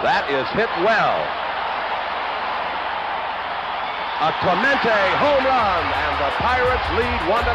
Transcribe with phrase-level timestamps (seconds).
[0.00, 1.18] That is hit well.
[4.22, 7.54] A Clemente home run, and the Pirates lead one to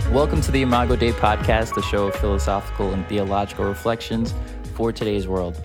[0.00, 0.10] nothing.
[0.10, 4.32] Welcome to the Imago Dei podcast, the show of philosophical and theological reflections
[4.72, 5.60] for today's world.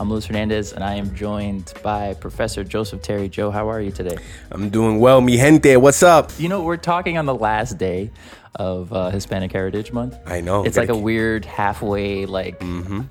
[0.00, 3.28] I'm Luis Hernandez, and I am joined by Professor Joseph Terry.
[3.28, 4.16] Joe, how are you today?
[4.50, 5.76] I'm doing well, mi gente.
[5.76, 6.32] What's up?
[6.36, 8.10] You know, we're talking on the last day
[8.56, 10.18] of uh, Hispanic Heritage Month.
[10.26, 10.64] I know.
[10.64, 13.02] It's like a weird halfway, like, mm-hmm.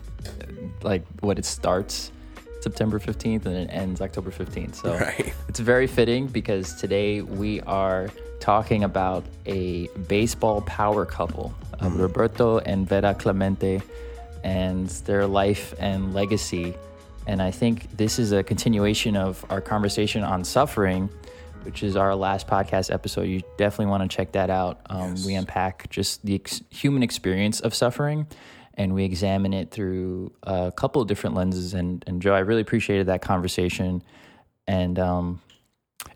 [0.81, 2.11] like what it starts
[2.59, 4.75] September 15th and it ends October 15th.
[4.75, 5.33] So right.
[5.47, 8.09] it's very fitting because today we are
[8.41, 11.97] talking about a baseball power couple, mm-hmm.
[11.97, 13.81] Roberto and Vera Clemente
[14.43, 16.75] and their life and legacy.
[17.27, 21.09] And I think this is a continuation of our conversation on suffering,
[21.63, 23.23] which is our last podcast episode.
[23.23, 24.81] You definitely want to check that out.
[24.89, 25.25] Um, yes.
[25.25, 28.27] We unpack just the ex- human experience of suffering
[28.75, 31.73] and we examine it through a couple of different lenses.
[31.73, 34.01] And, and Joe, I really appreciated that conversation.
[34.67, 35.41] And, um,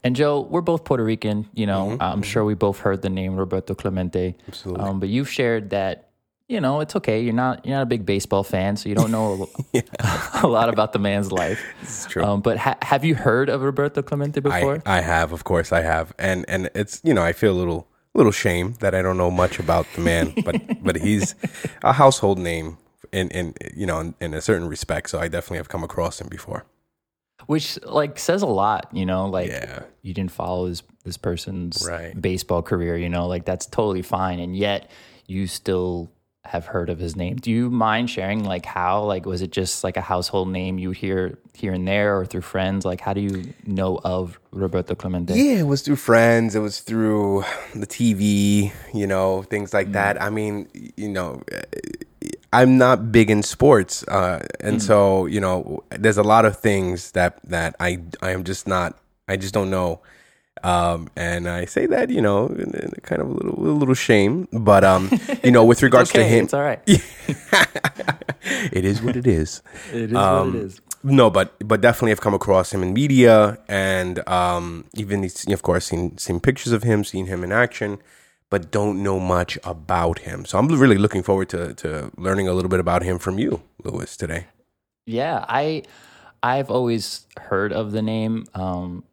[0.04, 1.48] and Joe, we're both Puerto Rican.
[1.54, 2.02] You know, mm-hmm.
[2.02, 4.36] I'm sure we both heard the name Roberto Clemente.
[4.48, 4.84] Absolutely.
[4.84, 6.07] Um, but you've shared that
[6.48, 7.22] you know, it's okay.
[7.22, 9.84] You're not you're not a big baseball fan, so you don't know a,
[10.44, 11.62] a lot about the man's life.
[11.82, 12.24] It's true.
[12.24, 14.82] Um, but ha- have you heard of Roberto Clemente before?
[14.86, 17.60] I, I have, of course, I have, and and it's you know I feel a
[17.60, 21.36] little little shame that I don't know much about the man, but but he's
[21.84, 22.78] a household name
[23.12, 25.10] in in you know in, in a certain respect.
[25.10, 26.66] So I definitely have come across him before
[27.46, 29.84] which like says a lot you know like yeah.
[30.02, 32.20] you didn't follow this this person's right.
[32.20, 34.90] baseball career you know like that's totally fine and yet
[35.28, 36.12] you still
[36.48, 37.36] have heard of his name.
[37.36, 40.90] Do you mind sharing like how like was it just like a household name you
[40.90, 42.86] would hear here and there or through friends?
[42.86, 45.34] Like how do you know of Roberto Clemente?
[45.34, 46.56] Yeah, it was through friends.
[46.56, 47.44] It was through
[47.76, 49.94] the TV, you know, things like mm.
[49.94, 50.22] that.
[50.22, 51.44] I mean, you know,
[52.54, 54.82] I'm not big in sports, uh, and mm.
[54.82, 58.98] so you know, there's a lot of things that that I I am just not.
[59.28, 60.02] I just don't know
[60.64, 63.96] um, and I say that, you know, in, in kind of a little, a little
[63.96, 65.10] shame, but um,
[65.44, 66.82] you know, with regards okay, to him, it's all right.
[66.88, 69.62] it is what it is.
[69.94, 70.82] It is um, what it is.
[71.04, 75.86] No, but but definitely I've come across him in media, and um, even of course
[75.86, 78.00] seen seen pictures of him, seen him in action,
[78.50, 80.44] but don't know much about him.
[80.44, 83.62] So I'm really looking forward to to learning a little bit about him from you,
[83.84, 84.48] Luis, today.
[85.06, 85.84] Yeah, I
[86.44, 88.46] I've always heard of the name.
[88.54, 89.04] Um,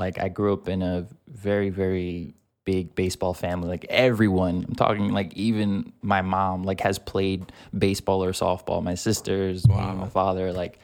[0.00, 2.34] like I grew up in a very very
[2.64, 3.68] big baseball family.
[3.68, 8.82] Like everyone, I'm talking like even my mom like has played baseball or softball.
[8.82, 9.94] My sisters, wow.
[9.94, 10.78] my father, like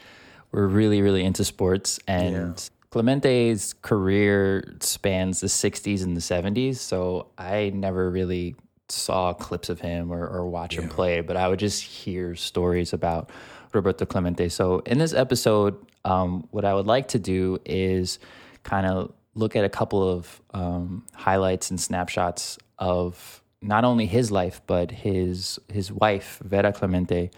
[0.52, 2.34] we're really really into sports and.
[2.34, 2.54] Yeah.
[2.90, 8.54] Clemente's career spans the 60s and the 70s, so I never really
[8.88, 10.82] saw clips of him or, or watch yeah.
[10.82, 13.30] him play, but I would just hear stories about
[13.72, 14.48] Roberto Clemente.
[14.48, 18.18] So in this episode, um, what I would like to do is
[18.66, 24.30] kind of look at a couple of um, highlights and snapshots of not only his
[24.30, 27.30] life but his his wife Vera Clemente,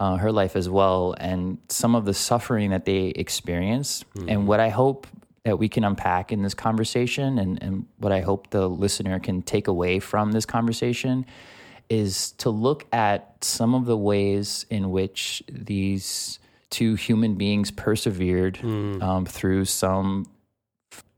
[0.00, 4.12] uh, her life as well, and some of the suffering that they experienced.
[4.14, 4.28] Mm-hmm.
[4.28, 5.06] And what I hope
[5.44, 9.42] that we can unpack in this conversation, and, and what I hope the listener can
[9.42, 11.26] take away from this conversation,
[11.88, 16.38] is to look at some of the ways in which these
[16.70, 19.02] two human beings persevered mm.
[19.02, 20.26] um, through some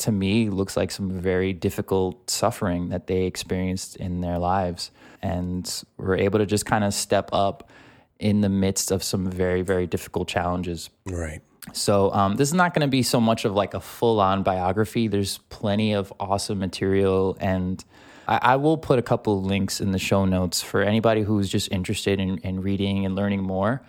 [0.04, 4.90] to me looks like some very difficult suffering that they experienced in their lives
[5.22, 7.70] and were able to just kind of step up
[8.18, 10.90] in the midst of some very very difficult challenges.
[11.06, 11.40] Right.
[11.72, 15.08] So um, this is not going to be so much of like a full-on biography.
[15.08, 17.82] There's plenty of awesome material and
[18.28, 21.48] I, I will put a couple of links in the show notes for anybody who's
[21.48, 23.80] just interested in, in reading and learning more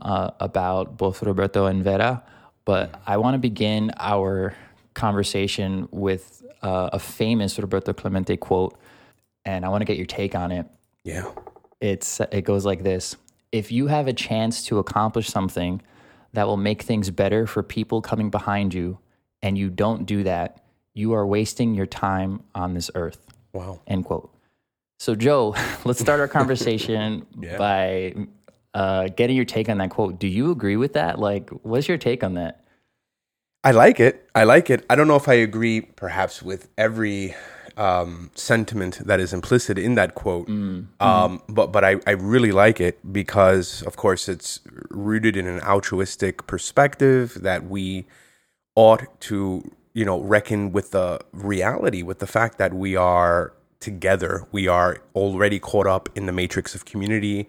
[0.00, 2.22] uh, about both roberto and vera.
[2.66, 4.54] But i want to begin our
[4.94, 8.78] conversation with uh, a famous Roberto Clemente quote,
[9.44, 10.66] and I want to get your take on it.
[11.04, 11.30] Yeah.
[11.80, 13.16] It's it goes like this:
[13.50, 15.82] If you have a chance to accomplish something
[16.32, 18.98] that will make things better for people coming behind you,
[19.42, 20.62] and you don't do that,
[20.94, 23.26] you are wasting your time on this earth.
[23.52, 23.80] Wow.
[23.86, 24.32] End quote.
[24.98, 27.58] So, Joe, let's start our conversation yeah.
[27.58, 28.14] by
[28.74, 30.18] uh, getting your take on that quote.
[30.18, 31.18] Do you agree with that?
[31.18, 32.61] Like, what's your take on that?
[33.64, 34.28] I like it.
[34.34, 34.84] I like it.
[34.90, 37.34] I don't know if I agree, perhaps, with every
[37.76, 40.48] um, sentiment that is implicit in that quote.
[40.48, 40.88] Mm.
[41.00, 41.42] Um, mm.
[41.48, 44.60] But but I, I really like it because, of course, it's
[44.90, 48.06] rooted in an altruistic perspective that we
[48.74, 54.46] ought to, you know, reckon with the reality, with the fact that we are together.
[54.50, 57.48] We are already caught up in the matrix of community,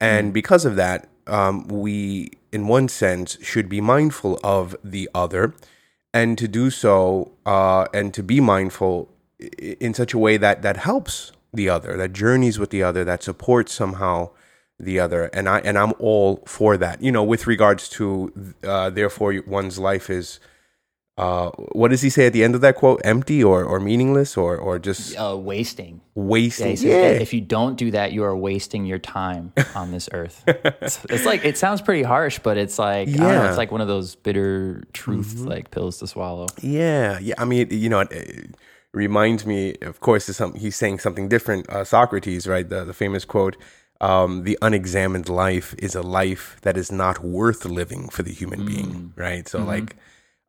[0.00, 0.34] and mm.
[0.34, 5.52] because of that, um, we, in one sense, should be mindful of the other,
[6.12, 8.96] and to do so, uh, and to be mindful
[9.58, 13.22] in such a way that that helps the other, that journeys with the other, that
[13.22, 14.30] supports somehow
[14.78, 17.02] the other, and I and I'm all for that.
[17.02, 20.40] You know, with regards to, uh, therefore, one's life is.
[21.16, 23.00] Uh, what does he say at the end of that quote?
[23.04, 26.00] Empty or, or meaningless or, or just Uh, wasting.
[26.16, 26.74] Wasting?
[26.76, 30.42] says Yeah, if you don't do that, you are wasting your time on this earth.
[30.46, 33.28] it's, it's like it sounds pretty harsh, but it's like I don't know.
[33.28, 33.48] Yeah.
[33.48, 36.46] It's like one of those bitter truth like pills to swallow.
[36.60, 37.34] Yeah, yeah.
[37.38, 38.54] I mean, you know, it, it
[38.92, 39.76] reminds me.
[39.82, 41.68] Of course, is some he's saying something different.
[41.70, 42.68] Uh, Socrates, right?
[42.68, 43.56] The the famous quote:
[44.00, 48.66] um, "The unexamined life is a life that is not worth living for the human
[48.66, 49.46] being." Right.
[49.48, 49.96] So, like,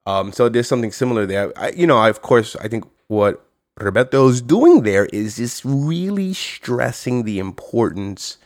[0.05, 1.51] um, so there's something similar there.
[1.57, 3.45] I, you know, I, of course, I think what
[3.79, 8.37] Roberto's doing there is just really stressing the importance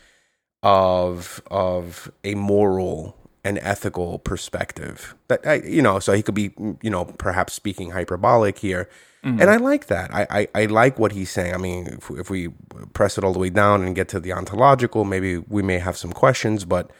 [0.64, 3.16] of of a moral
[3.46, 6.52] and ethical perspective that I, you know so he could be
[6.82, 8.90] you know perhaps speaking hyperbolic here.
[9.22, 10.14] And i like that.
[10.14, 11.54] I, I i like what he's saying.
[11.54, 12.50] I mean if, if we
[12.94, 15.98] press it all the way down and get to the ontological maybe we may have
[15.98, 16.92] some questions but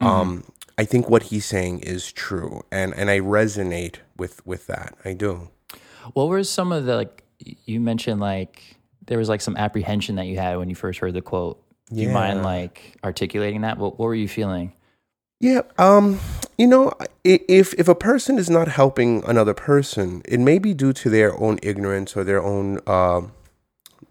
[0.00, 0.44] um
[0.78, 5.12] i think what he's saying is true and and i resonate with with that i
[5.12, 5.50] do
[6.14, 7.24] What were some of the like
[7.66, 8.78] you mentioned like
[9.08, 11.60] there was like some apprehension that you had when you first heard the quote.
[11.92, 13.78] Do you mind like articulating that?
[13.78, 14.74] What, what were you feeling?
[15.40, 16.20] Yeah, um,
[16.58, 16.92] you know,
[17.24, 21.38] if if a person is not helping another person, it may be due to their
[21.40, 23.22] own ignorance or their own, uh,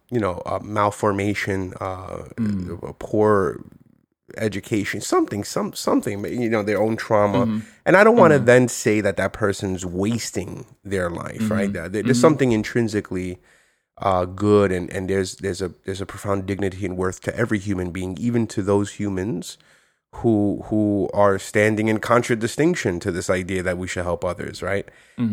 [0.09, 2.23] you know, uh, malformation, uh,
[2.81, 3.61] a poor
[4.35, 7.45] education, something, some something, you know, their own trauma.
[7.45, 7.59] Mm-hmm.
[7.85, 8.45] And I don't want to mm-hmm.
[8.45, 11.71] then say that that person's wasting their life, right?
[11.71, 11.91] Mm-hmm.
[11.91, 13.39] There- There's something intrinsically
[13.99, 17.59] uh, good, and, and there's there's a there's a profound dignity and worth to every
[17.59, 19.57] human being, even to those humans
[20.21, 24.87] who who are standing in contradistinction to this idea that we should help others, right?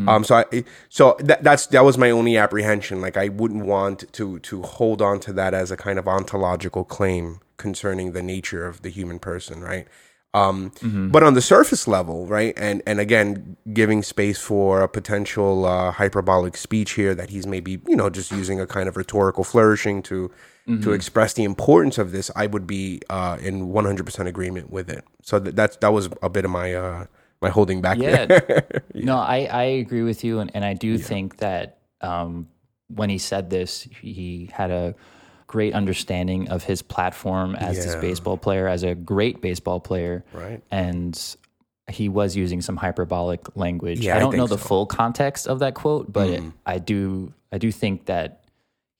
[0.09, 3.01] Um, so I so that that's that was my only apprehension.
[3.01, 6.85] Like I wouldn't want to to hold on to that as a kind of ontological
[6.85, 9.87] claim concerning the nature of the human person, right?
[10.35, 10.73] Um,
[11.13, 15.93] But on the surface level, right, and and again, giving space for a potential uh,
[15.93, 20.03] hyperbolic speech here that he's maybe you know just using a kind of rhetorical flourishing
[20.05, 20.31] to
[20.67, 24.71] to express the importance of this, I would be uh, in one hundred percent agreement
[24.71, 25.05] with it.
[25.23, 27.07] So that that's that was a bit of my uh,
[27.45, 27.99] my holding back.
[27.99, 28.27] Yeah.
[28.27, 28.83] there.
[28.95, 30.39] No, I, I agree with you.
[30.39, 32.49] And, and I do think that um,
[32.89, 34.95] when he said this, he had a
[35.47, 40.25] great understanding of his platform as this baseball player, as a great baseball player.
[40.33, 40.63] Right.
[40.71, 41.21] And
[41.91, 44.01] he was using some hyperbolic language.
[44.01, 44.69] Yeah, I I don't know the so.
[44.69, 48.45] full context of that quote, but it, I do I do think that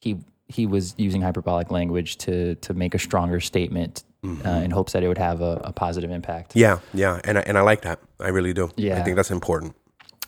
[0.01, 4.93] he he was using hyperbolic language to to make a stronger statement uh, in hopes
[4.93, 6.57] that it would have a, a positive impact.
[6.57, 8.01] Yeah, yeah, and I, and I like that.
[8.21, 8.71] I really do.
[8.77, 9.75] Yeah, I think that's important.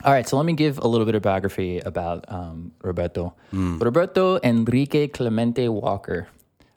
[0.04, 3.34] All right, so let me give a little bit of biography about um, Roberto.
[3.50, 3.78] Hmm.
[3.78, 6.28] Roberto Enrique Clemente Walker,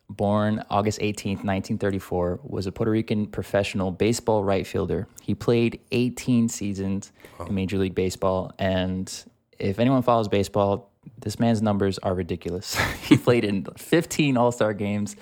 [0.09, 5.07] born August 18th, 1934, was a Puerto Rican professional baseball right fielder.
[5.21, 7.11] He played 18 seasons
[7.45, 9.11] in Major League Baseball, and
[9.59, 12.75] if anyone follows baseball, this man's numbers are ridiculous.
[13.03, 15.15] he played in 15 All Star games.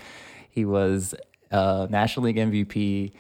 [0.50, 1.16] He was
[1.52, 3.12] uh, National League MVP,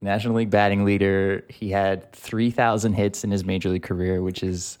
[0.00, 1.44] National League batting leader.
[1.48, 4.78] He had 3,000 hits in his major league career, which is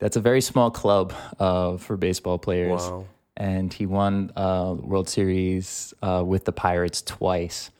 [0.00, 2.82] that's a very small club uh, for baseball players.
[2.82, 3.06] Wow.
[3.36, 7.70] And he won uh, World Series uh, with the Pirates twice.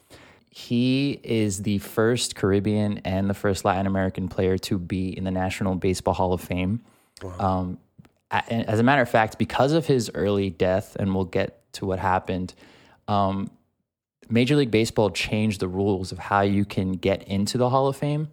[0.51, 5.31] He is the first Caribbean and the first Latin American player to be in the
[5.31, 6.81] National Baseball Hall of Fame.
[7.39, 7.79] Um, a- and
[8.49, 11.99] as a matter of fact, because of his early death, and we'll get to what
[11.99, 12.55] happened,
[13.09, 13.51] um,
[14.31, 17.97] Major League Baseball changed the rules of how you can get into the Hall of
[17.97, 18.29] Fame.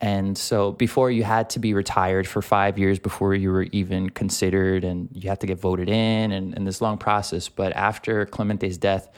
[0.00, 4.10] And so before you had to be retired for five years before you were even
[4.10, 7.48] considered, and you had to get voted in, and, and this long process.
[7.48, 9.08] But after Clemente's death,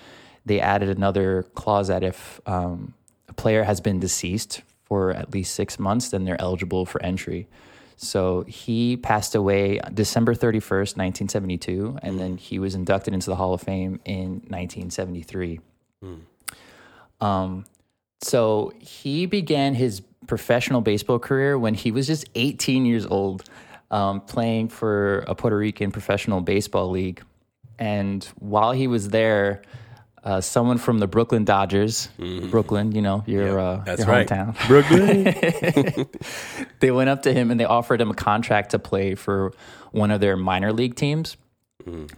[0.47, 2.95] they added another clause that if um,
[3.28, 7.49] a player has been deceased for at least six months, then they're eligible for entry.
[7.97, 13.55] So he passed away December 31st, 1972, and then he was inducted into the Hall
[13.55, 15.61] of Fame in 1973.
[17.21, 17.65] Um,
[18.21, 23.45] so he began his professional baseball career when he was just 18 years old,
[23.91, 27.23] um, playing for a Puerto Rican professional baseball league.
[27.79, 29.63] And while he was there,
[30.25, 32.09] uh, someone from the Brooklyn Dodgers,
[32.50, 34.26] Brooklyn, you know, your, uh, That's your right.
[34.26, 36.09] hometown, Brooklyn.
[36.81, 39.52] they went up to him and they offered him a contract to play for
[39.93, 41.37] one of their minor league teams.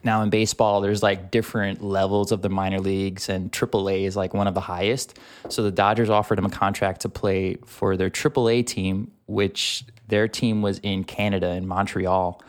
[0.04, 4.32] Now in baseball, there's like different levels of the minor leagues, and AAA is like
[4.32, 5.18] one of the highest.
[5.48, 10.28] So the Dodgers offered him a contract to play for their AAA team, which their
[10.28, 12.40] team was in Canada in Montreal,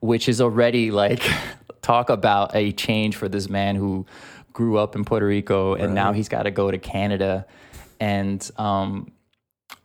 [0.00, 1.22] which is already like
[1.80, 4.04] talk about a change for this man who
[4.52, 7.46] grew up in Puerto Rico and now he's got to go to Canada.
[8.00, 9.12] And um,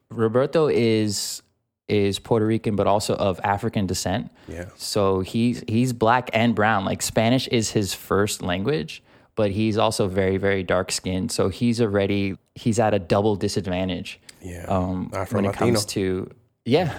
[0.10, 1.42] Roberto is
[1.88, 4.32] is Puerto Rican, but also of African descent.
[4.48, 4.66] Yeah.
[4.76, 6.86] So he's he's black and brown.
[6.86, 9.04] Like Spanish is his first language,
[9.36, 11.32] but he's also very very dark skinned.
[11.32, 14.20] So he's already he's at a double disadvantage.
[14.42, 14.66] Yeah.
[14.66, 16.30] Um, when it comes to
[16.66, 16.94] yeah.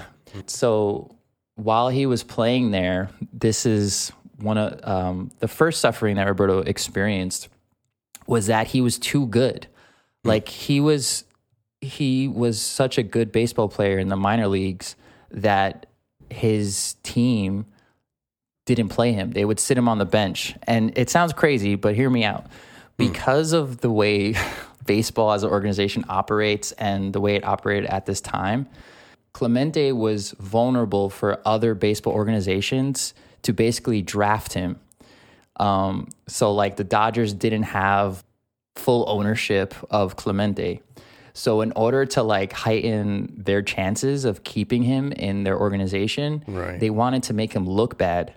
[0.47, 1.15] So
[1.57, 6.61] while he was playing there, this is one of um, the first suffering that Roberto
[6.61, 7.49] experienced
[8.29, 9.67] was that he was too good.
[10.23, 10.29] Hmm.
[10.29, 11.25] Like he was
[11.81, 14.97] he was such a good baseball player in the minor leagues
[15.31, 15.87] that
[16.29, 17.67] his team
[18.67, 19.31] didn't play him.
[19.31, 20.55] They would sit him on the bench.
[20.65, 22.45] And it sounds crazy, but hear me out.
[22.45, 22.51] Hmm.
[22.99, 24.35] Because of the way
[24.87, 28.69] baseball as an organization operates and the way it operated at this time,
[29.33, 34.81] Clemente was vulnerable for other baseball organizations to basically draft him.
[35.59, 38.25] Um, so, like, the Dodgers didn't have
[38.77, 40.81] full ownership of Clemente.
[41.33, 46.81] So, in order to like heighten their chances of keeping him in their organization, Right.
[46.81, 48.33] they wanted to make him look bad.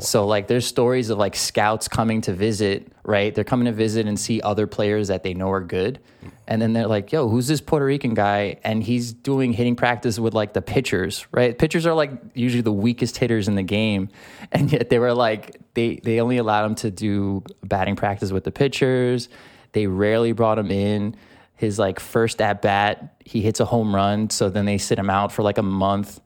[0.00, 3.34] So, like, there's stories of like scouts coming to visit, right?
[3.34, 6.00] They're coming to visit and see other players that they know are good.
[6.46, 8.58] And then they're like, yo, who's this Puerto Rican guy?
[8.64, 11.56] And he's doing hitting practice with like the pitchers, right?
[11.56, 14.08] Pitchers are like usually the weakest hitters in the game.
[14.50, 18.44] And yet they were like, they, they only allowed him to do batting practice with
[18.44, 19.28] the pitchers.
[19.72, 21.16] They rarely brought him in.
[21.54, 24.30] His like first at bat, he hits a home run.
[24.30, 26.18] So then they sit him out for like a month.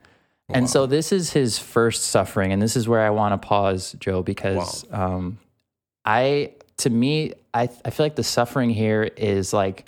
[0.54, 3.96] And so this is his first suffering, and this is where I want to pause,
[3.98, 5.38] Joe, because um,
[6.04, 9.86] I, to me, I, I feel like the suffering here is like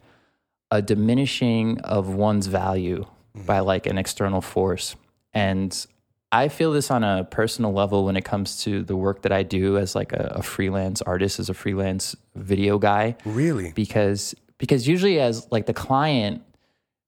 [0.70, 4.96] a diminishing of one's value by like an external force,
[5.32, 5.86] and
[6.32, 9.44] I feel this on a personal level when it comes to the work that I
[9.44, 13.16] do as like a, a freelance artist, as a freelance video guy.
[13.24, 13.72] Really?
[13.72, 16.42] because because usually as like the client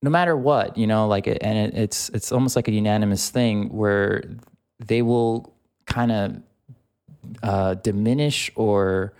[0.01, 3.69] no matter what you know like and it, it's it's almost like a unanimous thing
[3.69, 4.23] where
[4.79, 5.53] they will
[5.85, 6.41] kind of
[7.43, 9.13] uh, diminish or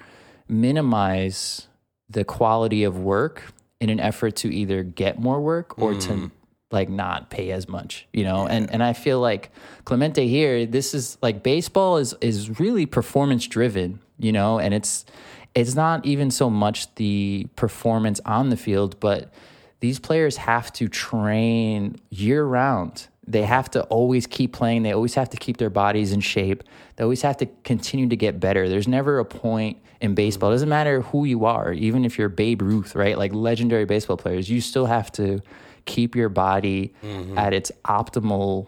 [0.48, 1.68] minimize
[2.10, 3.44] the quality of work
[3.82, 6.32] in an effort to either get more work or to
[6.72, 8.48] like not pay as much you know?
[8.48, 9.52] And and i feel like
[9.86, 14.60] clemente here this is like baseball is is really performance driven you know?
[14.60, 15.06] And it's
[15.54, 19.32] it's not even so much the performance on the field but
[19.80, 23.08] these players have to train year round.
[23.28, 24.84] They have to always keep playing.
[24.84, 26.64] They always have to keep their bodies in shape.
[26.96, 28.70] They always have to continue to get better.
[28.70, 32.30] There's never a point in baseball it doesn't matter who you are even if you're
[32.30, 33.18] babe ruth right?
[33.18, 35.42] Like legendary baseball players you still have to
[35.88, 36.94] keep your body
[37.36, 38.68] at its optimal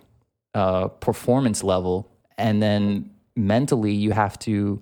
[0.56, 2.10] uh, performance level.
[2.38, 4.82] And then mentally you have to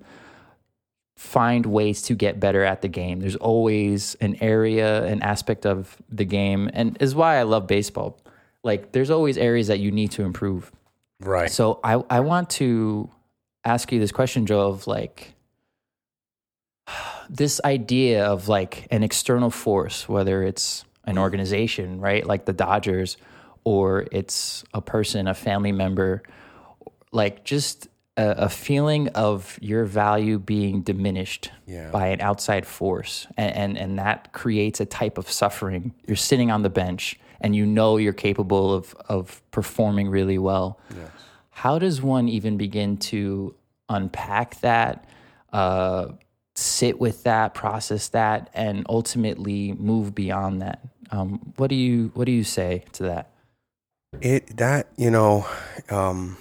[1.17, 5.97] find ways to get better at the game there's always an area an aspect of
[6.09, 8.19] the game and is why i love baseball
[8.63, 10.71] like there's always areas that you need to improve
[11.19, 11.49] Right.
[11.49, 13.09] so I, I want to
[13.67, 15.33] ask you this question, Joe, of like
[17.29, 22.25] this idea of like an external force, whether it's an organization, right?
[22.25, 23.17] Like the Dodgers,
[23.63, 26.23] or it's a person, a family member,
[27.11, 31.91] like just a, a feeling of your value being diminished Yeah.
[31.91, 33.27] by an outside force.
[33.37, 35.93] And, and and that creates a type of suffering.
[36.07, 40.79] You're sitting on the bench and you know you're capable of of performing really well.
[41.51, 43.55] How does one even begin to
[43.89, 45.05] unpack that,
[45.53, 46.09] uh,
[46.55, 50.79] sit with that, process that, and ultimately move beyond that?
[51.11, 53.31] Um, what do you What do you say to that?
[54.21, 55.45] it that you know
[55.89, 56.37] um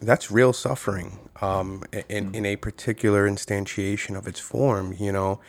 [0.00, 5.40] that's real suffering um in in a particular instantiation of its form you know?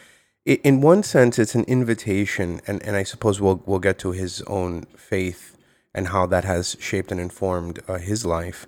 [0.46, 4.42] In one sense it's an invitation and and i suppose we'll we'll get to his
[4.44, 5.58] own faith
[5.94, 8.66] and how that has shaped and informed uh, his life.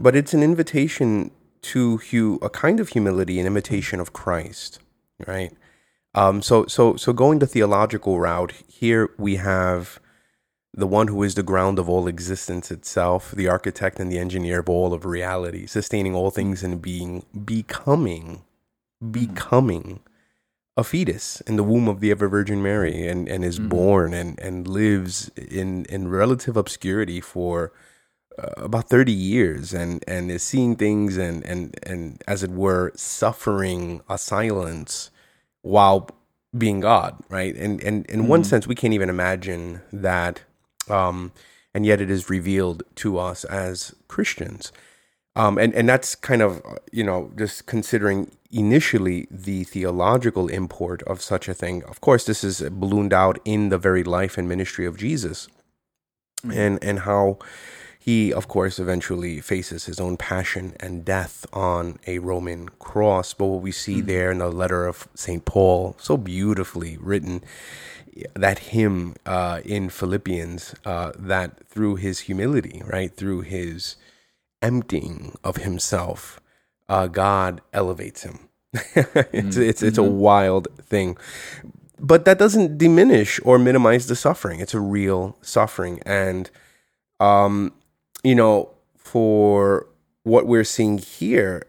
[0.00, 4.78] But it's an invitation to hu- a kind of humility an imitation of christ
[5.26, 5.52] right?
[6.14, 10.00] Um so so so going the theological route here we have
[10.74, 14.60] the one who is the ground of all existence itself, the architect and the engineer
[14.60, 18.42] of all of reality, sustaining all things and being, becoming,
[19.02, 19.10] mm-hmm.
[19.10, 20.00] becoming
[20.74, 23.68] a fetus in the womb of the ever Virgin Mary and, and is mm-hmm.
[23.68, 27.72] born and, and lives in, in relative obscurity for
[28.38, 32.90] uh, about 30 years and and is seeing things and and and as it were
[32.96, 35.10] suffering a silence
[35.60, 36.08] while
[36.56, 37.54] being God, right?
[37.54, 38.48] And and in one mm-hmm.
[38.48, 40.40] sense we can't even imagine that
[40.88, 41.32] um
[41.74, 44.72] and yet it is revealed to us as Christians.
[45.34, 46.62] Um, and and that's kind of
[46.92, 51.82] you know just considering initially the theological import of such a thing.
[51.84, 55.48] Of course, this is ballooned out in the very life and ministry of Jesus,
[56.52, 57.38] and and how
[57.98, 63.32] he, of course, eventually faces his own passion and death on a Roman cross.
[63.32, 67.42] But what we see there in the letter of Saint Paul, so beautifully written,
[68.34, 73.96] that hymn uh, in Philippians, uh, that through his humility, right, through his
[74.60, 76.40] emptying of himself,
[76.88, 78.48] uh, God elevates him.
[78.94, 81.18] it's it's it's a wild thing,
[81.98, 84.60] but that doesn't diminish or minimize the suffering.
[84.60, 86.50] It's a real suffering, and
[87.20, 87.74] um,
[88.24, 89.88] you know, for
[90.22, 91.64] what we're seeing here,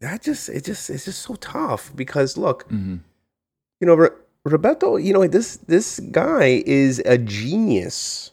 [0.00, 2.66] that just it just it's just so tough because look,
[3.80, 4.08] you know,
[4.44, 8.32] Roberto, you know, this this guy is a genius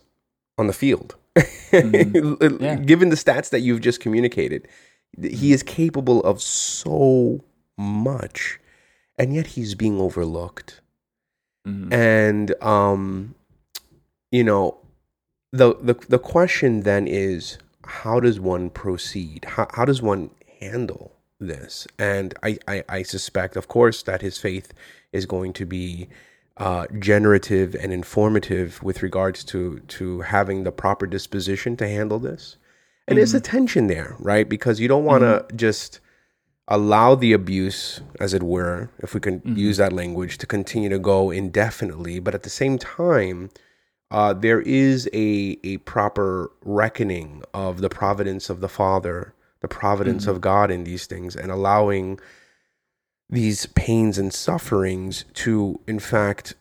[0.58, 1.16] on the field.
[1.72, 4.68] Given the stats that you've just communicated,
[5.22, 7.44] he is capable of so
[7.78, 8.60] much,
[9.18, 10.82] and yet he's being overlooked.
[11.94, 13.36] And um,
[14.32, 14.78] you know,
[15.54, 19.46] the the the question then is, how does one proceed?
[19.46, 21.88] How how does one handle this?
[22.00, 24.74] And I I, I suspect, of course, that his faith
[25.12, 26.08] is going to be
[26.58, 32.58] uh, generative and informative with regards to to having the proper disposition to handle this.
[33.08, 34.48] And there's a tension there, right?
[34.48, 36.00] Because you don't want to just
[36.68, 41.00] allow the abuse, as it were, if we can use that language, to continue to
[41.00, 42.20] go indefinitely.
[42.20, 43.50] But at the same time,
[44.12, 50.28] uh, there is a a proper reckoning of the providence of the Father, the providence
[50.28, 52.20] of God in these things, and allowing
[53.30, 56.56] these pains and sufferings to, in fact,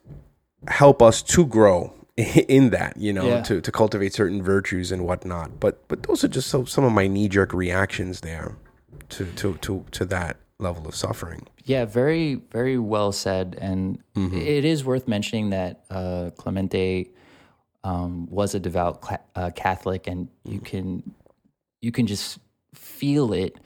[0.69, 3.43] help us to grow in that, you know, Yeah.
[3.43, 5.59] to, to cultivate certain virtues and whatnot.
[5.59, 8.57] But but those are just so, some of my knee jerk reactions there
[9.11, 11.47] to, to to to that level of suffering.
[11.65, 13.57] Yeah, very, very well said.
[13.61, 17.11] And it is worth mentioning that uh, Clemente
[17.83, 21.15] um, was a devout cla- uh, Catholic, and you can
[21.81, 22.39] you can just
[22.75, 23.57] feel it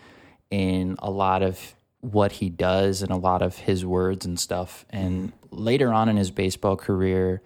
[0.51, 4.85] in a lot of what he does and a lot of his words and stuff.
[4.91, 7.41] And later on in his baseball career,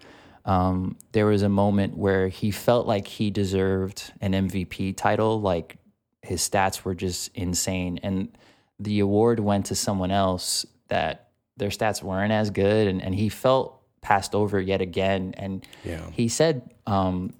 [0.45, 5.39] um, there was a moment where he felt like he deserved an MVP title.
[5.39, 5.77] Like
[6.21, 8.35] his stats were just insane, and
[8.79, 13.29] the award went to someone else that their stats weren't as good, and, and he
[13.29, 15.33] felt passed over yet again.
[15.37, 16.09] And Yeah.
[16.11, 17.33] he said, um,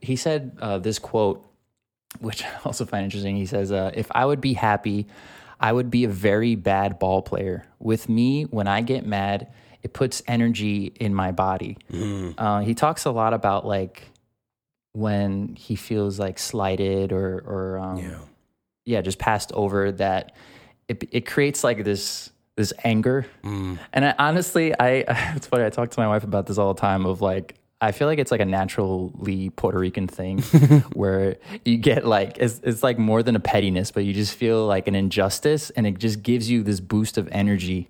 [0.00, 1.46] he said uh, this quote,
[2.18, 3.36] which I also find interesting.
[3.36, 5.06] He says, uh, "If I would be happy,
[5.60, 7.64] I would be a very bad ball player.
[7.78, 9.48] With me, when I get mad,
[9.82, 11.76] it puts energy in my body."
[12.38, 14.02] Uh, he talks a lot about like
[14.92, 18.18] when he feels like slighted or or um, Yeah.
[18.84, 19.92] yeah, just passed over.
[19.92, 20.32] That
[20.88, 23.24] it it creates like this this anger.
[23.44, 25.04] And I, honestly, I
[25.36, 25.64] it's funny.
[25.64, 27.06] I talk to my wife about this all the time.
[27.06, 30.40] Of like, I feel like it's like a naturally Puerto Rican thing
[30.92, 34.66] where you get like it's it's like more than a pettiness, but you just feel
[34.66, 37.88] like an injustice, and it just gives you this boost of energy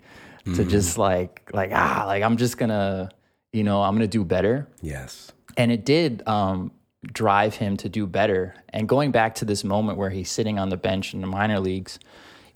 [0.55, 3.11] to just like like ah like I'm just gonna
[3.53, 5.33] you know I'm gonna do better Yes.
[5.57, 6.71] and it did um,
[7.13, 8.55] drive him to do better.
[8.71, 11.61] And going back to this moment where he's sitting on the bench in the minor
[11.61, 11.99] leagues,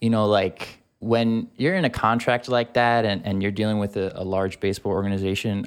[0.01, 3.97] you know, like when you're in a contract like that and, and you're dealing with
[3.97, 5.65] a, a large baseball organization,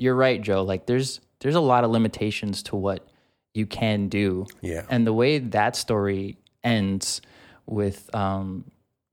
[0.00, 0.62] you're right, Joe.
[0.64, 3.06] Like there's there's a lot of limitations to what
[3.52, 4.46] you can do.
[4.62, 4.86] Yeah.
[4.88, 7.20] And the way that story ends
[7.66, 8.64] with um,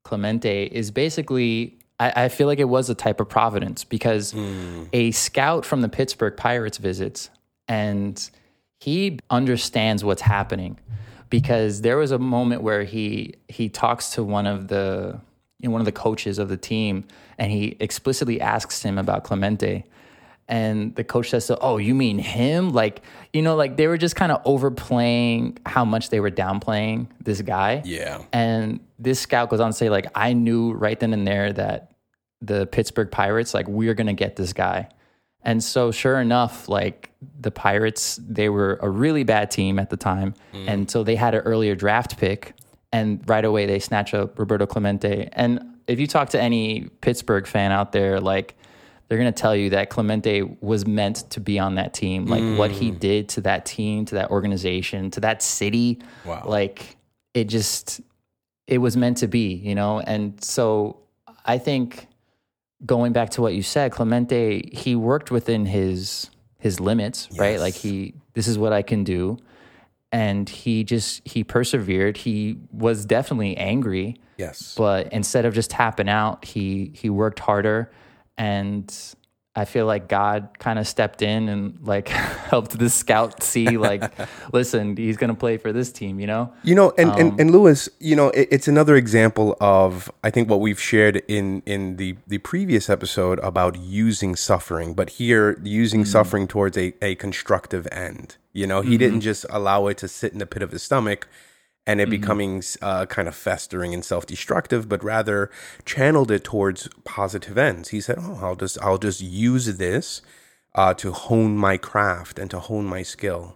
[0.03, 4.33] Clemente is basically, I, I feel like it was a type of providence because
[4.93, 7.29] a scout from the Pittsburgh Pirates visits
[7.67, 8.29] and
[8.79, 10.79] he understands what's happening
[11.29, 15.19] because there was a moment where he he talks to one of the
[15.59, 17.03] you know, one of the coaches of the team
[17.37, 19.83] and he explicitly asks him about Clemente
[20.47, 22.69] and the coach says so oh you mean him?
[22.69, 23.01] Like
[23.33, 27.41] you know like they were just kind of overplaying how much they were downplaying this
[27.41, 27.81] guy.
[27.85, 28.23] Yeah.
[28.33, 31.91] and this scout goes on to say like i knew right then and there that
[32.41, 34.89] the pittsburgh pirates like we're gonna get this guy.
[35.43, 39.97] And so sure enough like the pirates they were a really bad team at the
[39.97, 40.33] time.
[40.53, 40.67] Mm.
[40.67, 42.53] And so they had an earlier draft pick
[42.91, 45.29] and right away they snatch up roberto clemente.
[45.33, 48.55] And if you talk to any pittsburgh fan out there like
[49.07, 52.25] they're going to tell you that Clemente was meant to be on that team.
[52.25, 52.99] Like what he Mm.
[52.99, 55.99] did to that team, to that organization, to that city.
[56.25, 56.43] Wow.
[56.45, 56.97] Like
[57.33, 58.01] it just,
[58.67, 59.99] it was meant to be, you know?
[60.01, 60.97] And so
[61.45, 62.07] I think
[62.85, 67.59] going back to what you said, Clemente, he worked within his his limits, right?
[67.59, 69.37] Like he this is what I can do.
[70.11, 72.17] And he just he persevered.
[72.17, 74.73] He was definitely angry, Yes.
[74.77, 77.91] but instead of just tapping out, he he worked harder
[78.37, 78.93] and
[79.55, 82.07] I feel like God kind of stepped in and like
[82.51, 84.03] helped the scout see like
[84.53, 86.53] listen, he's going to play for this team, you know?
[86.63, 90.29] You know, and, Um, and, and Luis, you know, it, it's another example of I
[90.29, 95.59] think what we've shared in in the the previous episode about using suffering, but here
[95.63, 96.11] using Mm-hmm.
[96.11, 98.37] suffering towards a, a constructive end.
[98.53, 98.97] You know, he Mm-hmm.
[98.99, 101.27] didn't just allow it to sit in the pit of his stomach
[101.87, 102.13] and Mm-hmm.
[102.13, 105.49] it becoming uh, kind of festering and self-destructive, but rather
[105.85, 107.89] channeled it towards positive ends.
[107.89, 110.21] He said, "Oh, I'll just I'll just use this
[110.75, 113.55] uh, to hone my craft and to hone my skill,"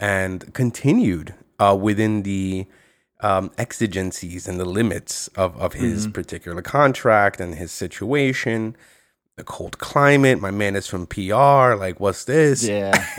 [0.00, 2.66] and continued uh, within the
[3.20, 8.76] um, exigencies and the limits of of his particular contract and his situation.
[9.42, 10.40] The cold climate.
[10.40, 11.74] My man is from PR.
[11.74, 12.62] Like, what's this?
[12.62, 12.92] Yeah.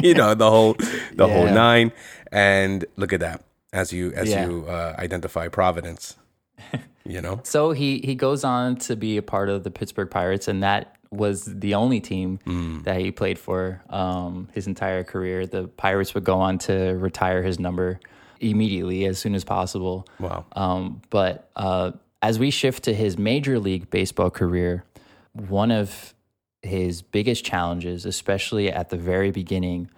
[0.00, 0.74] you know the whole
[1.12, 1.90] the whole nine
[2.30, 4.46] and look at that as you as Yeah.
[4.46, 6.16] you uh, identify providence
[7.04, 10.46] you know So he he goes on to be a part of the Pittsburgh Pirates,
[10.46, 12.84] and that was the only team Mm.
[12.84, 15.46] that he played for um, his entire career.
[15.48, 17.98] The Pirates would go on to retire his number
[18.38, 20.06] immediately as soon as possible.
[20.20, 21.90] wow Um, but uh,
[22.22, 24.84] as we shift to his major league baseball career,
[25.32, 26.14] one of
[26.62, 29.90] his biggest challenges, especially at the very beginning,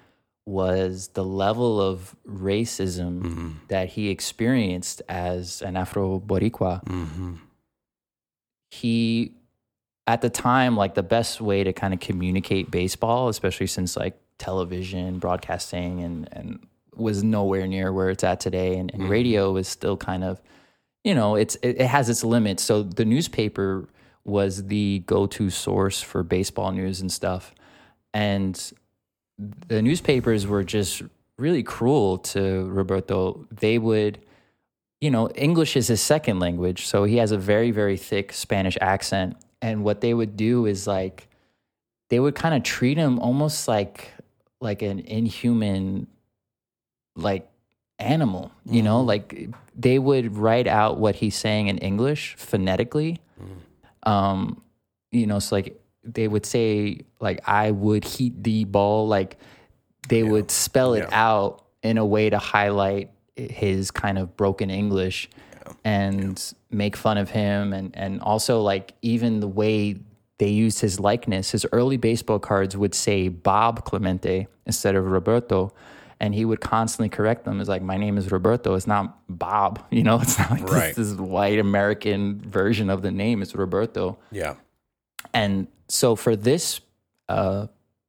[0.45, 3.51] was the level of racism mm-hmm.
[3.69, 6.83] that he experienced as an Afro Boricua.
[6.85, 7.35] Mm-hmm.
[8.71, 9.35] He,
[10.07, 14.19] at the time, like the best way to kind of communicate baseball, especially since like
[14.39, 18.79] television, broadcasting, and, and was nowhere near where it's at today.
[18.79, 19.13] And, and mm-hmm.
[19.13, 20.41] radio is still kind of,
[21.05, 22.63] you know, it's it, it has its limits.
[22.63, 23.89] So the newspaper
[24.25, 27.55] was the go-to source for baseball news and stuff.
[28.13, 28.73] And
[29.69, 31.03] the newspapers were just
[31.39, 33.47] really cruel to Roberto.
[33.51, 34.19] They would,
[35.01, 38.77] you know, English is his second language, so he has a very, very thick Spanish
[38.81, 39.37] accent.
[39.63, 41.29] And what they would do is like,
[42.11, 44.13] they would kind of treat him almost like
[44.61, 46.09] like an inhuman,
[47.15, 47.49] like
[47.99, 48.53] animal.
[48.65, 53.21] You know, like they would write out what he's saying in English phonetically.
[54.05, 54.63] Um,
[55.11, 59.39] you know, so like they would say like I would heat the ball like
[60.09, 61.31] they would spell it Yeah.
[61.31, 65.29] out in a way to highlight his kind of broken English
[65.85, 69.97] and make fun of him and and also like even the way
[70.39, 75.73] they used his likeness his early baseball cards would say Bob Clemente instead of Roberto
[76.21, 79.85] and he would constantly correct them It's like my name is Roberto it's not Bob
[79.91, 80.95] you know it's not like Right.
[80.95, 84.55] this, this white American version of the name it's Roberto yeah
[85.35, 86.81] and so for this
[87.29, 87.67] uh,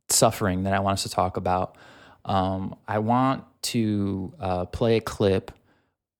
[0.09, 1.75] suffering that I want us to talk about,
[2.25, 5.51] um, I want to uh, play a clip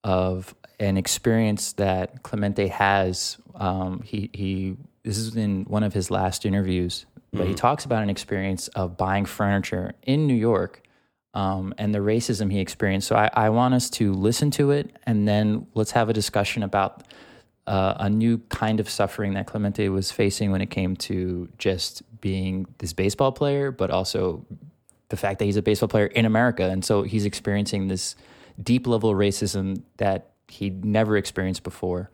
[0.04, 3.38] of an experience that Clemente has.
[3.56, 8.04] Um, he he this is in one of his last interviews, but he talks about
[8.04, 10.82] an experience of buying furniture in New York.
[11.34, 13.08] Um, and the racism he experienced.
[13.08, 16.64] So I, I want us to listen to it and then let's have a discussion
[16.64, 17.04] about
[17.68, 22.02] uh, a new kind of suffering that Clemente was facing when it came to just
[22.20, 24.44] being this baseball player, but also
[25.10, 26.64] the fact that he's a baseball player in America.
[26.64, 28.16] And so he's experiencing this
[28.62, 32.10] deep level racism that he'd never experienced before.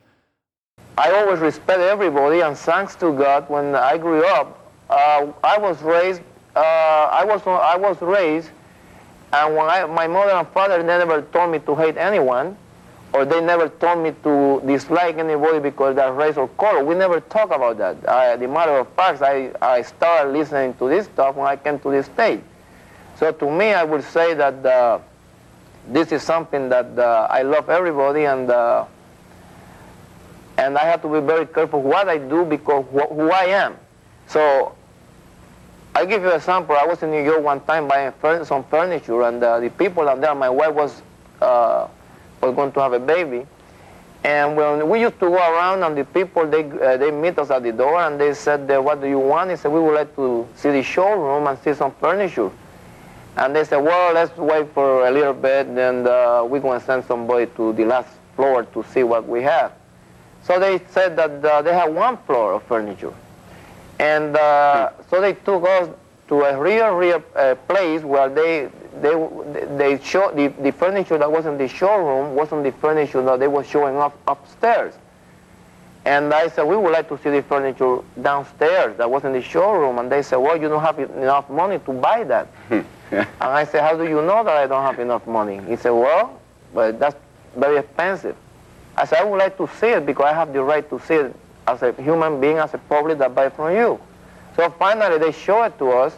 [0.98, 5.82] I always respect everybody, and thanks to God, when I grew up, uh, I was
[5.82, 6.22] raised.
[6.54, 8.50] Uh, I was I was raised,
[9.44, 12.56] and when I, my mother and father never told me to hate anyone,
[13.12, 16.84] or they never told me to dislike anybody because of race or color.
[16.84, 18.04] We never talk about that.
[18.04, 21.78] Uh, the matter of fact, I, I started listening to this stuff when I came
[21.80, 22.42] to this state.
[23.18, 24.98] So to me, I would say that uh,
[25.88, 28.84] this is something that uh, I love everybody, and uh,
[30.58, 33.76] and I have to be very careful what I do because wh- who I am.
[34.26, 34.74] So
[35.96, 36.76] I give you an example.
[36.78, 38.12] I was in New York one time buying
[38.44, 41.02] some furniture, and uh, the people out there, my wife was
[41.40, 41.88] uh,
[42.42, 43.46] was going to have a baby.
[44.22, 47.48] And when we used to go around, and the people they uh, they meet us
[47.48, 50.14] at the door, and they said, "What do you want?" He said, "We would like
[50.16, 52.50] to see the showroom and see some furniture."
[53.38, 56.84] And they said, "Well, let's wait for a little bit, and uh, we're going to
[56.84, 59.72] send somebody to the last floor to see what we have."
[60.42, 63.14] So they said that uh, they have one floor of furniture.
[63.98, 65.88] And uh, so they took us
[66.28, 68.68] to a real, real uh, place where they
[69.00, 69.14] they
[69.76, 73.48] they show the, the furniture that was in the showroom wasn't the furniture that they
[73.48, 74.94] were showing up upstairs.
[76.04, 79.42] And I said, we would like to see the furniture downstairs that was in the
[79.42, 79.98] showroom.
[79.98, 82.46] And they said, well, you don't have enough money to buy that.
[82.70, 85.60] and I said, how do you know that I don't have enough money?
[85.66, 86.40] He said, well,
[86.72, 87.16] but that's
[87.56, 88.36] very expensive.
[88.96, 91.14] I said, I would like to see it because I have the right to see
[91.14, 91.34] it
[91.66, 94.00] as a human being, as a public that buy from you.
[94.56, 96.16] So finally they show it to us.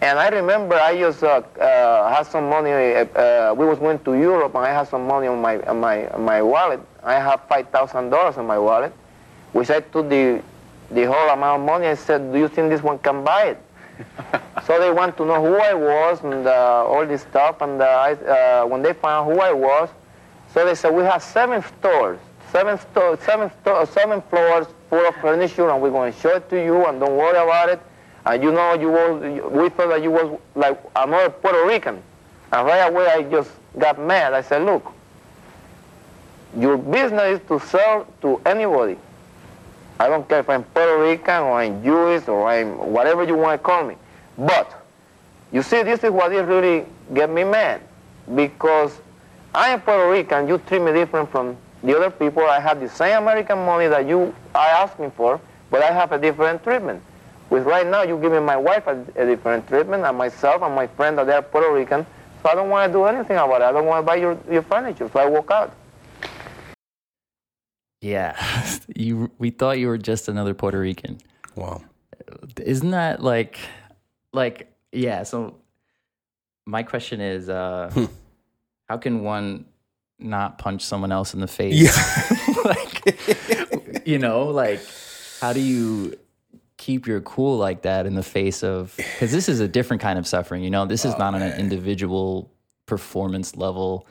[0.00, 2.70] And I remember I just uh, uh, had some money.
[2.70, 5.80] Uh, uh, we was going to Europe, and I had some money on my on
[5.80, 6.80] my on my wallet.
[7.02, 8.92] I have five thousand dollars in my wallet,
[9.52, 10.42] which I took the
[10.90, 11.86] the whole amount of money.
[11.86, 13.58] I said, "Do you think this one can buy it?"
[14.66, 17.62] so they want to know who I was and uh, all this stuff.
[17.62, 19.88] And uh, I, when they found who I was,
[20.52, 22.18] so they said, "We have seven stores,
[22.54, 26.48] seven sto- seven sto- seven floors full of furniture, and we're going to show it
[26.50, 26.86] to you.
[26.86, 27.80] And don't worry about it."
[28.26, 32.02] And you know, you was, we thought that you was like another Puerto Rican.
[32.52, 34.32] And right away I just got mad.
[34.32, 34.92] I said, look,
[36.56, 38.96] your business is to sell to anybody.
[40.00, 43.60] I don't care if I'm Puerto Rican or I'm Jewish or I'm whatever you want
[43.60, 43.96] to call me.
[44.38, 44.72] But
[45.52, 47.82] you see, this is what it really get me mad.
[48.34, 48.98] Because
[49.54, 52.42] I am Puerto Rican, you treat me different from the other people.
[52.42, 56.18] I have the same American money that you are asking for, but I have a
[56.18, 57.02] different treatment.
[57.50, 60.86] With right now, you giving my wife a, a, different treatment, and myself and my
[60.86, 62.06] friend that they're Puerto Rican.
[62.42, 63.64] So I don't want to do anything about it.
[63.64, 65.08] I don't want to buy your, your furniture.
[65.12, 65.72] So I walk out.
[68.00, 68.34] Yeah,
[68.96, 69.30] you.
[69.38, 71.20] We thought you were just another Puerto Rican.
[71.54, 71.82] Wow.
[72.60, 73.58] Isn't that like,
[74.32, 75.22] like yeah?
[75.22, 75.56] So
[76.66, 78.04] my question is, uh, Hmm.
[78.88, 79.66] how can one
[80.18, 81.74] not punch someone else in the face?
[81.74, 82.54] Yeah.
[82.64, 84.80] like, you know, like
[85.40, 86.16] how do you
[86.76, 90.18] keep your cool like that in the face of because this is a different kind
[90.18, 90.86] of suffering you know?
[90.86, 92.50] This is Oh, not on an individual
[92.86, 94.06] performance level.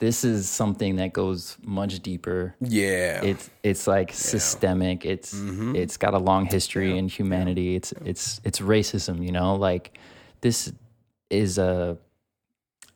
[0.00, 2.54] This is something that goes much deeper.
[2.60, 3.22] Yeah.
[3.22, 5.04] it's it's like systemic.
[5.04, 5.76] It's Mm-hmm.
[5.76, 7.76] it's got a long history in humanity.
[7.76, 9.54] It's it's it's racism you know?
[9.56, 9.96] Like
[10.40, 10.72] this
[11.30, 11.96] is a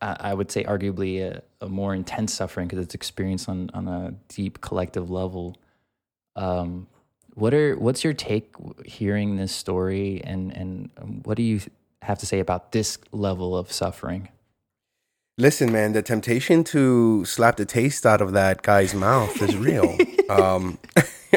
[0.01, 4.15] I would say arguably a, a more intense suffering because it's experienced on on a
[4.29, 5.57] deep collective level
[6.37, 6.87] um
[7.35, 10.91] what are what's your take hearing this story and and
[11.25, 11.61] what do you
[12.03, 14.29] have to say about this level of suffering
[15.41, 19.97] Listen, man, the temptation to slap the taste out of that guy's mouth is real.
[20.29, 20.79] um,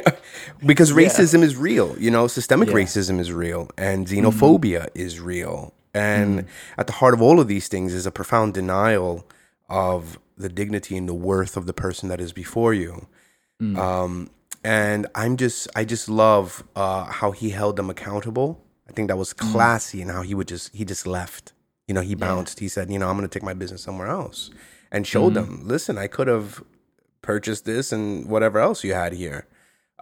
[0.66, 2.74] because racism is real, you know, systemic Yeah.
[2.78, 3.00] Mm-hmm.
[3.00, 5.76] racism is real, and xenophobia is real.
[5.94, 6.46] And
[6.80, 9.28] at the heart of all of these things is a profound denial
[9.72, 13.08] of the dignity and the worth of the person that is before you.
[13.62, 13.78] Mm.
[13.78, 14.30] Um,
[14.64, 18.64] and I'm just, I just love uh, how he held them accountable.
[18.90, 19.52] I think that was Mm.
[19.52, 21.54] classy, and how he would just, he just left.
[21.88, 22.60] You know, he bounced.
[22.60, 24.52] He said, you know, I'm going to take my business somewhere else,
[24.92, 25.60] and showed Mm-hmm.
[25.62, 26.64] them, listen, I could have
[27.22, 29.48] purchased this and whatever else you had here,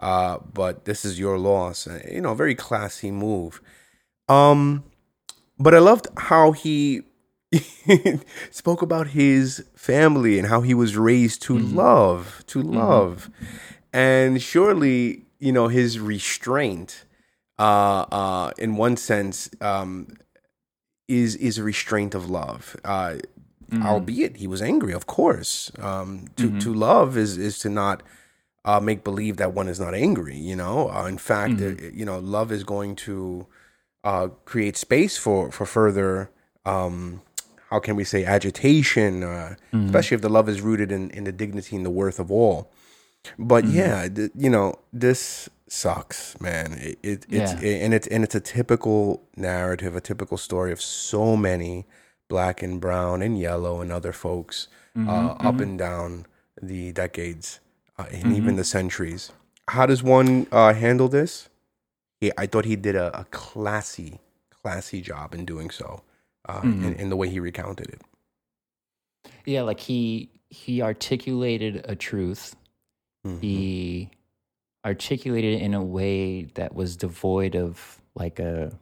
[0.00, 1.86] uh, but this is your loss.
[2.10, 3.60] You know, very classy move.
[4.28, 4.84] Um,
[5.58, 7.02] but I loved how he
[8.50, 13.30] spoke about his family and how he was raised to love, to love.
[13.92, 17.04] And surely, you know, his restraint,
[17.58, 20.16] uh, uh, in one sense, um,
[21.08, 22.76] is is a restraint of love.
[22.84, 23.16] Uh,
[23.82, 25.70] Albeit he was angry, of course.
[25.78, 28.02] Um, to to love is is to not
[28.64, 30.36] uh, make believe that one is not angry.
[30.36, 33.46] You know, uh, in fact, uh, you know, love is going to
[34.04, 36.30] uh, create space for for further.
[36.64, 37.22] Um,
[37.70, 41.32] how can we say agitation, uh, especially if the love is rooted in, in the
[41.32, 42.70] dignity and the worth of all.
[43.38, 46.72] But yeah, th- you know, this sucks, man.
[46.72, 47.84] It, it it's Yeah.
[47.84, 51.86] and it's and it's a typical narrative, a typical story of so many
[52.28, 56.26] black and brown and yellow and other folks uh, up and down
[56.60, 57.60] the decades
[57.98, 59.30] uh, and even the centuries.
[59.68, 61.48] How does one uh, handle this?
[62.20, 64.18] Yeah, I thought he did a, a classy,
[64.62, 66.02] classy job in doing so,
[66.56, 68.00] uh, in, in the way he recounted it.
[69.44, 72.56] Yeah, like he he articulated a truth.
[73.26, 73.40] Mm-hmm.
[73.40, 74.10] He
[74.84, 78.72] articulated it in a way that was devoid of like a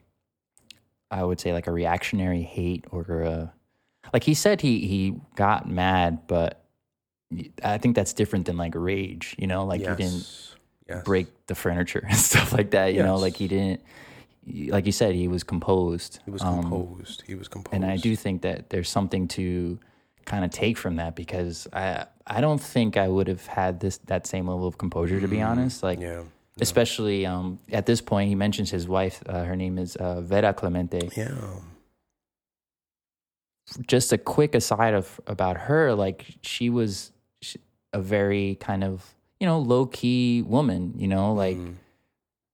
[1.11, 3.52] I would say like a reactionary hate or a
[4.12, 6.64] like he said he he got mad, but
[7.62, 10.54] I think that's different than like rage, you know, like he didn't Yes.
[10.88, 11.04] Yes.
[11.04, 13.83] break the furniture and stuff like that, you know, like he didn't
[14.70, 16.20] like you said he was composed.
[16.24, 17.22] He was Um, composed.
[17.26, 17.74] he was composed.
[17.74, 19.78] and I do think that there's something to
[20.24, 23.98] kind of take from that because I I don't think I would have had this
[24.06, 25.82] that same level of composure to be honest.
[25.82, 26.22] Like Mm, Yeah.
[26.61, 28.28] especially um, at this point.
[28.28, 29.22] He mentions his wife.
[29.26, 31.08] Uh, her name is uh, Vera Clemente.
[31.16, 31.34] Yeah.
[33.87, 37.12] Just a quick aside of about her, like she was
[37.92, 40.94] a very kind of you know low key woman.
[40.96, 41.58] You know, like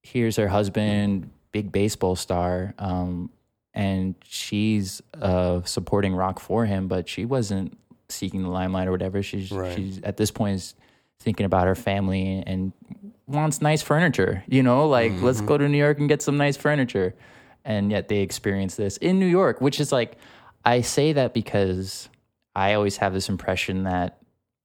[0.02, 3.31] here's her husband, big baseball star, um,
[3.73, 9.23] and she's uh, supporting rock for him, but she wasn't seeking the limelight or whatever.
[9.23, 9.75] She's Right.
[9.75, 10.75] she's at this point is
[11.21, 12.73] thinking about her family and
[13.29, 14.43] wants nice furniture.
[14.49, 17.14] You know, like let's go to New York and get some nice furniture.
[17.64, 20.19] And yet they experience this in New York, which is like
[20.64, 22.09] I say that because
[22.57, 24.19] I always have this impression that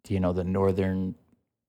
[0.07, 1.13] you know the northern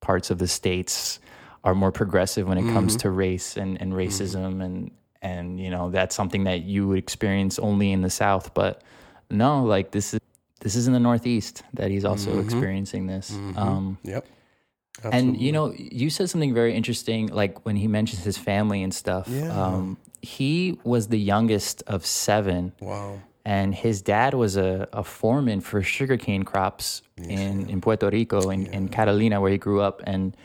[0.01, 1.21] parts of the states
[1.63, 4.91] are more progressive when it comes to race and, and racism and
[5.23, 8.83] and you know that's something that you would experience only in the south but
[9.31, 10.21] no like this is
[10.61, 14.27] this is in the northeast that he's also experiencing this um Yep.
[15.13, 18.93] and you know, you said something very interesting, like when he mentions his family and
[18.93, 19.27] stuff.
[19.29, 19.49] Yeah.
[19.65, 23.21] Um, he was the youngest of seven, Wow.
[23.47, 28.69] and his dad was a, a foreman for sugarcane crops in, in Puerto Rico and
[28.69, 30.03] in Carolina, where he grew up.
[30.05, 30.37] And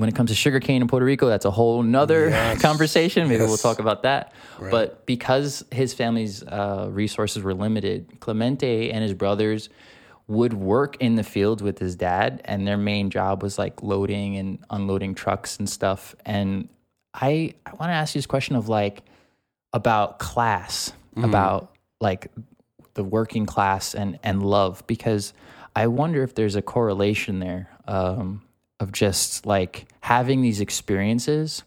[0.00, 3.28] when it comes to sugarcane in Puerto Rico, that's a whole nother conversation.
[3.28, 4.32] Maybe we'll talk about that.
[4.70, 9.68] But because his family's uh, resources were limited, Clemente and his brothers
[10.26, 14.36] would work in the fields with his dad, and their main job was like loading
[14.38, 16.14] and unloading trucks and stuff.
[16.24, 16.70] And
[17.12, 19.02] I, I want to ask you this question of like
[19.74, 22.28] about class, about like
[22.94, 25.34] the working class and and love, because
[25.76, 28.42] I wonder if there's a correlation there um,
[28.80, 31.62] of just like having these experiences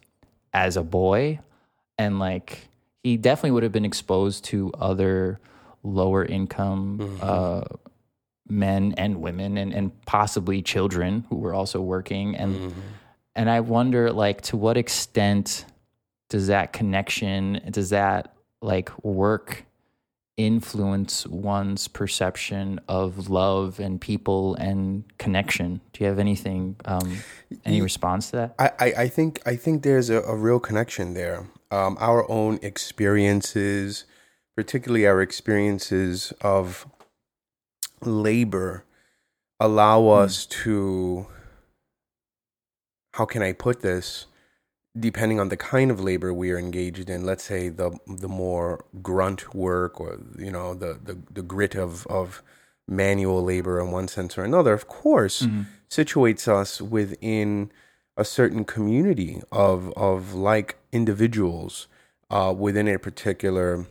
[0.54, 1.40] as a boy,
[1.98, 2.68] and like
[3.04, 5.40] he definitely would have been exposed to other
[5.84, 7.62] lower income uh,
[8.50, 12.36] men and women and, and possibly children who were also working.
[12.36, 12.74] And
[13.36, 15.66] and I wonder like to what extent
[16.30, 19.66] does that connection does that like work
[20.36, 27.18] influence one's perception of love and people and connection do you have anything um
[27.66, 31.14] any response to that I, I, I think I think there's a, a real connection
[31.14, 31.48] there.
[31.72, 34.06] Um, our own experiences,
[34.56, 36.88] particularly our experiences of
[38.02, 38.86] labor,
[39.60, 41.28] allow us to.
[43.14, 44.26] How can I put this?
[44.98, 48.86] Depending on the kind of labor we are engaged in, let's say the the more
[49.02, 52.44] grunt work or you know the the, the grit of of
[52.88, 55.64] manual labor in one sense or another, of course, mm-hmm.
[55.90, 57.72] situates us within
[58.18, 61.88] a certain community of of like individuals
[62.30, 63.86] uh, within a particular,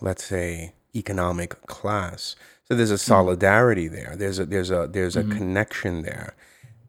[0.00, 2.36] let's say, economic class.
[2.64, 3.08] So there's a mm-hmm.
[3.08, 4.14] solidarity there.
[4.16, 5.38] There's a there's a there's a mm-hmm.
[5.38, 6.34] connection there,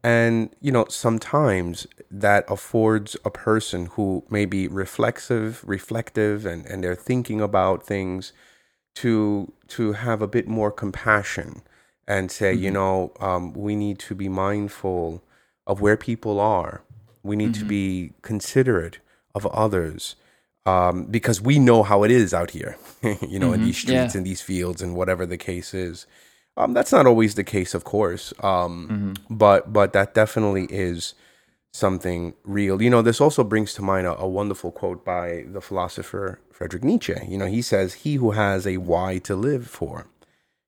[0.03, 6.83] and you know sometimes that affords a person who may be reflexive, reflective, and and
[6.83, 8.31] they're thinking about things
[8.95, 11.62] to to have a bit more compassion
[12.07, 15.21] and say, you know, um, we need to be mindful
[15.67, 16.81] of where people are.
[17.21, 18.97] We need to be considerate
[19.35, 20.15] of others
[20.65, 22.77] um, because we know how it is out here,
[23.21, 24.17] you know, in these streets, Yeah.
[24.19, 26.07] in these fields, and whatever the case is.
[26.59, 31.13] Um, that's not always the case, of course, um, but but that definitely is
[31.71, 32.81] something real.
[32.81, 36.83] You know, this also brings to mind a, a wonderful quote by the philosopher Friedrich
[36.83, 37.15] Nietzsche.
[37.27, 40.07] You know, he says, "He who has a why to live for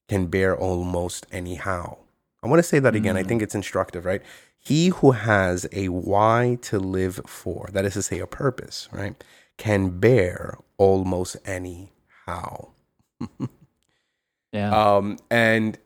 [0.07, 1.97] can bear almost anyhow."
[2.41, 3.17] I want to say that again.
[3.17, 4.21] I think it's instructive, right?
[4.57, 9.21] He who has a why to live for, that is to say, a purpose, right,
[9.57, 12.69] can bear almost anyhow.
[14.51, 15.77] yeah Um, and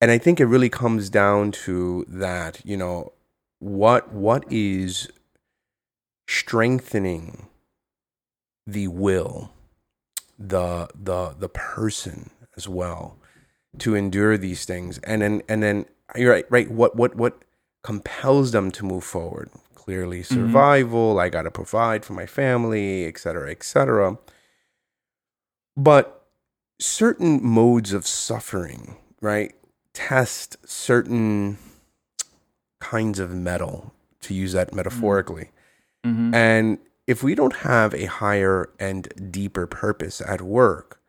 [0.00, 3.12] and I think it really comes down to that, you know,
[3.58, 5.08] what what is
[6.28, 7.46] strengthening
[8.66, 9.52] the will,
[10.38, 13.16] the the the person as well
[13.78, 14.98] to endure these things.
[14.98, 17.42] And then and then you're right, right, what what what
[17.82, 19.50] compels them to move forward?
[19.74, 24.18] Clearly survival, I gotta provide for my family, et cetera, et cetera.
[25.76, 26.15] But
[26.78, 29.54] certain modes of suffering, right,
[29.92, 31.58] test certain
[32.80, 35.50] kinds of metal, to use that metaphorically.
[36.04, 36.34] Mhm.
[36.34, 41.00] And if we don't have a higher and deeper purpose at work,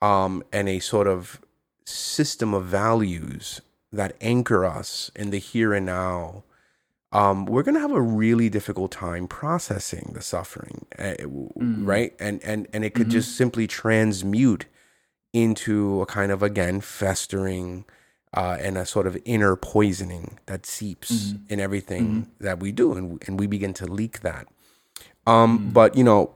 [0.00, 1.40] um, and a sort of
[1.84, 3.60] system of values
[3.92, 6.44] that anchor us in the here and now,
[7.12, 11.14] um, we're going to have a really difficult time processing the suffering, uh,
[11.84, 12.14] right?
[12.18, 14.64] And and and it could just simply transmute
[15.32, 17.84] into a kind of again festering
[18.34, 23.22] uh, and a sort of inner poisoning that seeps in everything that we do, and
[23.26, 24.46] and we begin to leak that.
[25.26, 26.34] Um, But you know,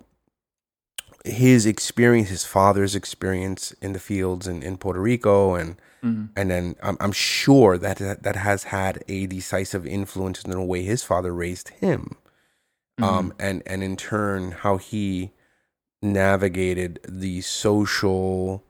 [1.25, 5.77] his experience, his father's experience in the fields in, in Puerto Rico, and
[6.37, 10.61] and then I'm, I'm sure that, that that has had a decisive influence in the
[10.63, 12.17] way his father raised him,
[13.03, 15.33] um, and and in turn how he
[16.03, 18.63] navigated the social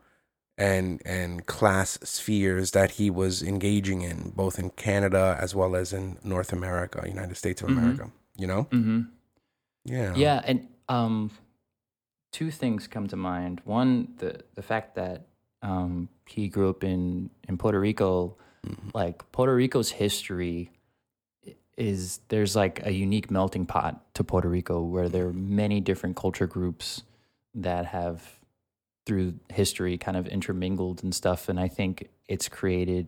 [0.58, 5.92] and and class spheres that he was engaging in, both in Canada as well as
[5.92, 8.10] in North America, United States of America.
[8.36, 9.02] You know, hmm
[9.84, 11.30] yeah, Yeah, and um,
[12.32, 13.60] two things come to mind.
[13.64, 15.26] One, the the fact that
[15.62, 18.36] um, he grew up in in Puerto Rico,
[18.94, 20.70] like Puerto Rico's history
[21.76, 26.16] is there's like a unique melting pot to Puerto Rico where there are many different
[26.16, 27.02] culture groups
[27.54, 28.35] that have
[29.06, 33.06] through history kind of intermingled and stuff and I think it's created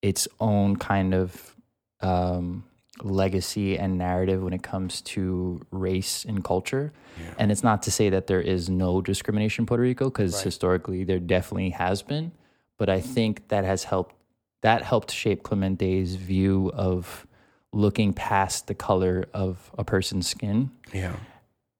[0.00, 1.56] its own kind of
[2.00, 2.64] um,
[3.02, 6.92] legacy and narrative when it comes to race and culture.
[7.38, 11.04] And it's not to say that there is no discrimination in Puerto Rico because historically
[11.04, 12.32] there definitely has been,
[12.76, 14.14] but I think that has helped
[14.62, 17.26] that helped shape Clemente's view of
[17.72, 20.70] looking past the color of a person's skin.
[20.92, 21.16] Yeah,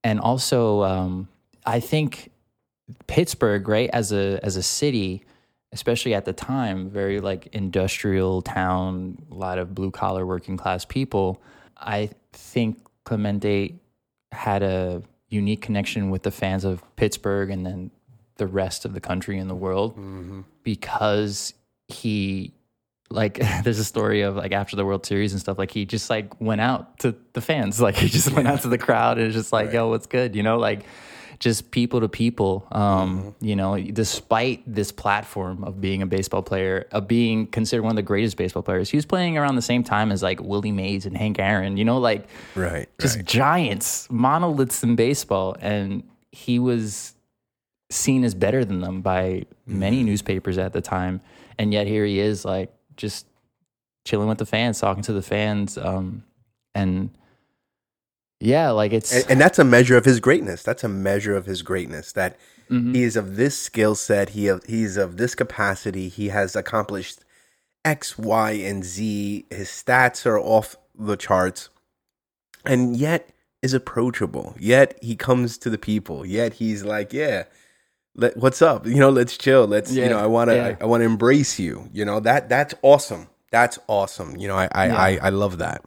[0.02, 1.28] and also um,
[1.66, 2.30] I think
[3.06, 5.24] Pittsburgh, right, as a as a city,
[5.72, 10.84] especially at the time, very like industrial town, a lot of blue collar working class
[10.84, 11.42] people.
[11.76, 13.80] I think Clemente
[14.32, 17.90] had a unique connection with the fans of Pittsburgh and then
[18.36, 20.42] the rest of the country and the world mm-hmm.
[20.62, 21.54] because
[21.88, 22.52] he
[23.10, 26.10] like there's a story of like after the World Series and stuff like he just
[26.10, 27.80] like went out to the fans.
[27.84, 30.34] Like he just went out to the crowd and was just like yo what's good?
[30.34, 30.84] You know like
[31.40, 36.86] just people to people um you know despite this platform of being a baseball player
[36.92, 39.82] of being considered one of the greatest baseball players he was playing around the same
[39.82, 43.24] time as like Willie Mays and Hank Aaron you know like right, just right.
[43.24, 47.14] giants, monoliths in baseball, and he was
[47.90, 50.06] seen as better than them by many Mm-hmm.
[50.06, 51.20] newspapers at the time.
[51.58, 53.26] And yet here he is, like just
[54.04, 56.24] chilling with the fans, talking to the fans, um,
[56.74, 57.10] and
[58.40, 60.62] yeah, like it's and, and that's a measure of his greatness.
[60.62, 62.12] That's a measure of his greatness.
[62.12, 62.36] That
[62.70, 62.94] Mm-hmm.
[62.94, 64.30] he is of this skill set.
[64.30, 66.08] He he's of this capacity.
[66.08, 67.20] He has accomplished
[67.84, 69.44] X, Y, and Z.
[69.50, 71.68] His stats are off the charts,
[72.64, 73.28] and yet
[73.60, 74.54] is approachable.
[74.58, 76.24] Yet he comes to the people.
[76.24, 77.44] Yet he's like, yeah.
[78.16, 78.86] Let, what's up?
[78.86, 79.66] You know, let's chill.
[79.66, 80.76] Let's, you know, I want to, yeah.
[80.80, 81.90] I, I want to embrace you.
[81.92, 83.26] You know, that, that's awesome.
[83.50, 84.36] That's awesome.
[84.36, 84.96] You know, I, I, Yeah.
[84.96, 85.82] I, I love that.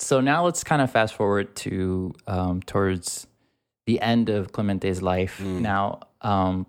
[0.00, 3.26] So now let's kind of fast forward to um, towards
[3.86, 5.40] the end of Clemente's life.
[5.62, 6.66] Now, um,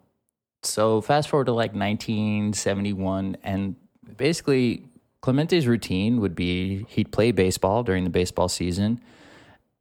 [0.64, 3.76] so fast forward to like 1971, and
[4.18, 4.84] basically
[5.22, 9.02] Clemente's routine would be he'd play baseball during the baseball season,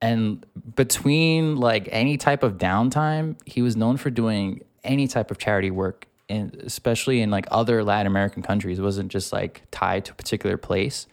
[0.00, 0.46] and
[0.76, 5.70] between like any type of downtime, he was known for doing any type of charity
[5.70, 6.06] work.
[6.28, 10.14] And especially in like other Latin American countries, it wasn't just like tied to a
[10.14, 11.08] particular place.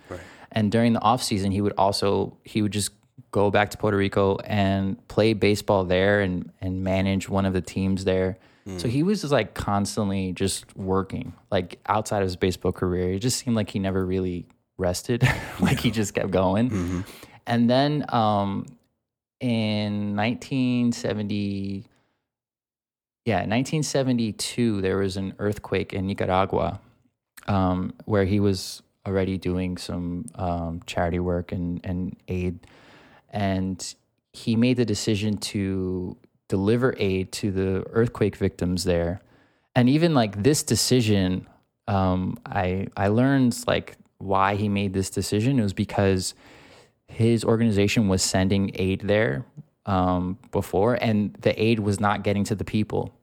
[0.51, 2.91] And during the off season, he would also he would just
[3.31, 7.61] go back to Puerto Rico and play baseball there and and manage one of the
[7.61, 8.37] teams there.
[8.79, 13.13] So he was just like constantly just working, like outside of his baseball career.
[13.13, 14.45] It just seemed like he never really
[14.77, 15.23] rested,
[15.61, 17.05] like he just kept going.
[17.45, 18.65] And then um,
[19.39, 21.85] in 1970,
[23.23, 26.81] yeah, 1972, there was an earthquake in Nicaragua
[27.47, 32.60] um, where he was already doing some um, charity work and, and aid.
[33.30, 33.95] And
[34.34, 39.22] he made the decision to deliver aid to the earthquake victims there.
[39.76, 41.47] And even like this decision,
[41.88, 45.60] um, I I learned like why he made this decision.
[45.60, 46.34] It was because
[47.08, 49.45] his organization was sending aid there
[49.86, 53.16] um, before, and the aid was not getting to the people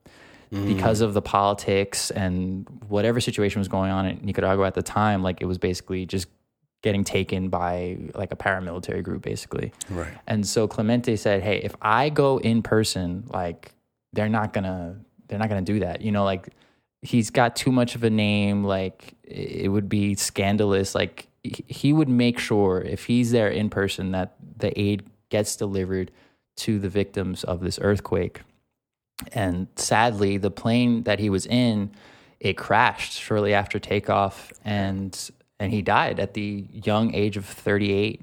[0.54, 0.68] Mm-hmm.
[0.76, 5.20] because of the politics and whatever situation was going on in Nicaragua at the time.
[5.22, 6.28] Like it was basically just
[6.82, 9.72] getting taken by like a paramilitary group, basically.
[9.90, 10.12] Right.
[10.28, 13.72] And so Clemente said, "Hey, if I go in person, like
[14.12, 16.02] they're not gonna they're not gonna do that.
[16.02, 16.48] You know, like
[17.02, 18.62] he's got too much of a name.
[18.62, 20.94] Like it would be scandalous.
[20.94, 25.56] Like he- he would make sure if he's there in person that the aid gets
[25.56, 26.12] delivered
[26.56, 28.42] to the victims of this earthquake.
[29.32, 31.92] And sadly, the plane that he was in,
[32.40, 38.22] it crashed shortly after takeoff, and and he died at the young age of 38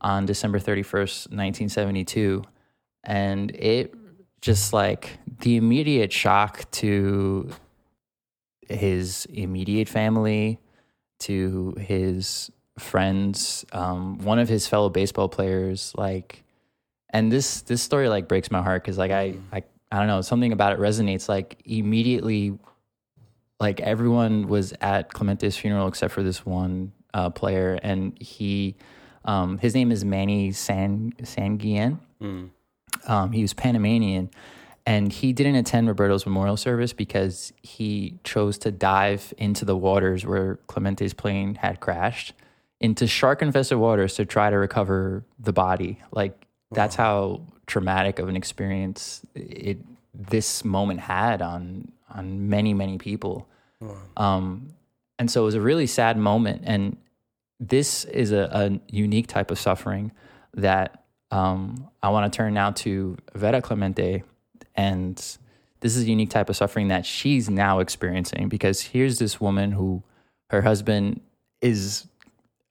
[0.00, 2.42] on December 31st, 1972.
[3.04, 3.94] And it
[4.40, 7.50] just like the immediate shock to
[8.68, 10.58] his immediate family,
[11.20, 16.44] to his friends, um, one of his fellow baseball players, like,
[17.10, 20.20] and this this story like breaks my heart because like I I I don't know
[20.20, 21.28] something about it resonates.
[21.28, 22.58] Like immediately,
[23.60, 28.76] like everyone was at Clemente's funeral except for this one uh, player, and he,
[29.24, 31.98] um, his name is Manny San Sanguillen.
[33.06, 34.30] Um, he was Panamanian,
[34.84, 40.24] and he didn't attend Roberto's memorial service because he chose to dive into the waters
[40.26, 42.34] where Clemente's plane had crashed
[42.80, 45.98] into shark infested waters to try to recover the body.
[46.12, 49.78] Like that's how traumatic of an experience it
[50.14, 53.46] this moment had on on many many people.
[54.16, 54.68] Um,
[55.18, 56.62] and so it was a really sad moment.
[56.64, 56.96] And
[57.58, 60.12] this is a, a unique type of suffering
[60.54, 64.22] that um, I want to turn now to Vera Clemente.
[64.74, 65.16] And
[65.80, 69.72] this is a unique type of suffering that she's now experiencing because here's this woman
[69.72, 70.02] who
[70.50, 71.20] her husband
[71.62, 72.06] is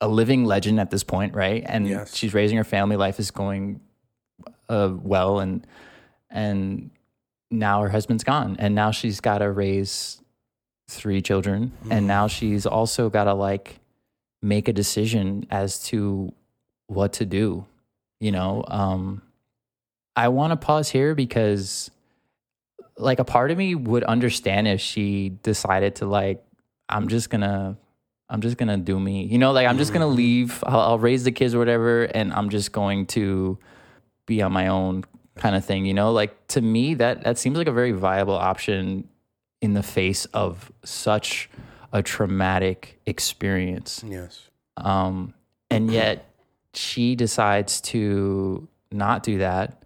[0.02, 1.64] a living legend at this point, right?
[1.66, 2.16] And Yes.
[2.16, 2.96] she's raising her family.
[2.98, 3.80] Life is going
[4.70, 5.66] uh, well, and
[6.30, 6.92] and
[7.52, 10.22] now her husband's gone, and now she's got to raise
[10.90, 13.80] three children, and now she's also got to like
[14.42, 16.32] make a decision as to
[16.88, 17.66] what to do.
[18.20, 19.22] You know, um,
[20.16, 21.90] I want to pause here because,
[22.98, 26.44] like, a part of me would understand if she decided to like,
[26.90, 27.78] I'm just gonna
[28.30, 29.26] I'm just gonna do me.
[29.26, 30.64] You know, like I'm just gonna leave.
[30.66, 33.58] I'll, I'll raise the kids or whatever, and I'm just going to
[34.26, 35.04] be on my own
[35.36, 35.86] kind of thing.
[35.86, 39.08] You know, like to me that that seems like a very viable option
[39.62, 41.50] in the face of such
[41.94, 44.04] a traumatic experience.
[44.06, 44.50] Yes.
[44.78, 45.34] Um,
[45.70, 46.30] and yet
[46.74, 49.84] she decides to not do that.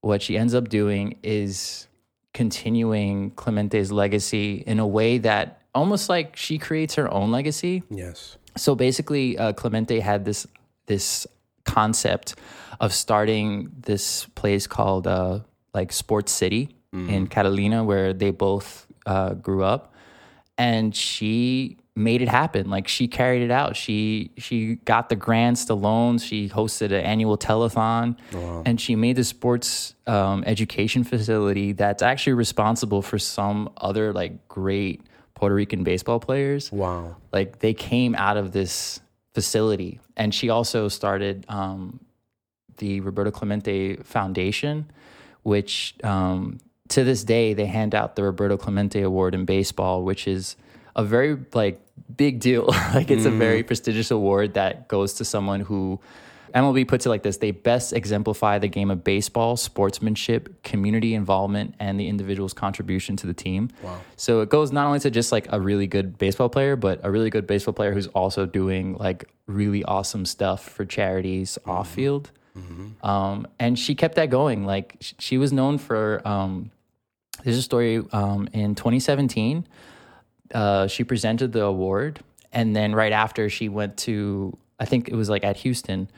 [0.00, 1.86] What she ends up doing is
[2.34, 7.82] continuing Clemente's legacy in a way that almost like she creates her own legacy.
[7.90, 8.36] Yes.
[8.56, 10.46] So basically, uh, Clemente had this
[10.86, 11.26] this
[11.64, 12.34] concept
[12.80, 15.40] of starting this place called uh,
[15.72, 16.76] like Sports City
[17.08, 19.94] in Carolina, where they both uh, grew up,
[20.58, 22.68] and she made it happen.
[22.68, 23.76] Like she carried it out.
[23.76, 26.22] She she got the grants, the loans.
[26.22, 28.16] She hosted an annual telethon,
[28.66, 34.46] and she made the sports um, education facility that's actually responsible for some other like
[34.48, 35.00] great
[35.42, 36.70] Puerto Rican baseball players.
[36.70, 37.16] Wow.
[37.32, 39.00] like they came out of this
[39.34, 39.98] facility.
[40.16, 41.98] And she also started um,
[42.76, 44.88] the roberto clemente foundation
[45.42, 50.28] which um, to this day they hand out the roberto clemente award in baseball which
[50.28, 50.54] is
[50.94, 51.80] a very like
[52.16, 52.68] big deal.
[52.94, 55.98] Like it's a very prestigious award that goes to someone who
[56.54, 61.74] MLB puts it like this: they best exemplify the game of baseball, sportsmanship, community involvement,
[61.78, 63.70] and the individual's contribution to the team.
[63.82, 64.00] Wow!
[64.16, 67.10] So it goes not only to just like a really good baseball player, but a
[67.10, 72.30] really good baseball player who's also doing like really awesome stuff for charities off field.
[73.02, 74.66] Um, and she kept that going.
[74.66, 76.20] Like sh- she was known for.
[76.26, 76.70] Um,
[77.44, 79.66] there's a story um, in 2017.
[80.54, 82.20] Uh, she presented the award,
[82.52, 86.08] and then right after she went to, I think it was like at Houston,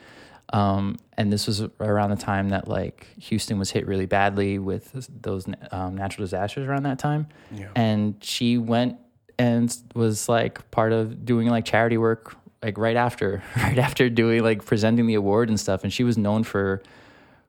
[0.55, 5.09] um, and this was around the time that like Houston was hit really badly with
[5.21, 7.27] those um, natural disasters around that time,
[7.75, 8.97] and she went
[9.37, 14.45] and was like part of doing like charity work like right after right after doing
[14.45, 15.83] like presenting the award and stuff.
[15.83, 16.83] And she was known for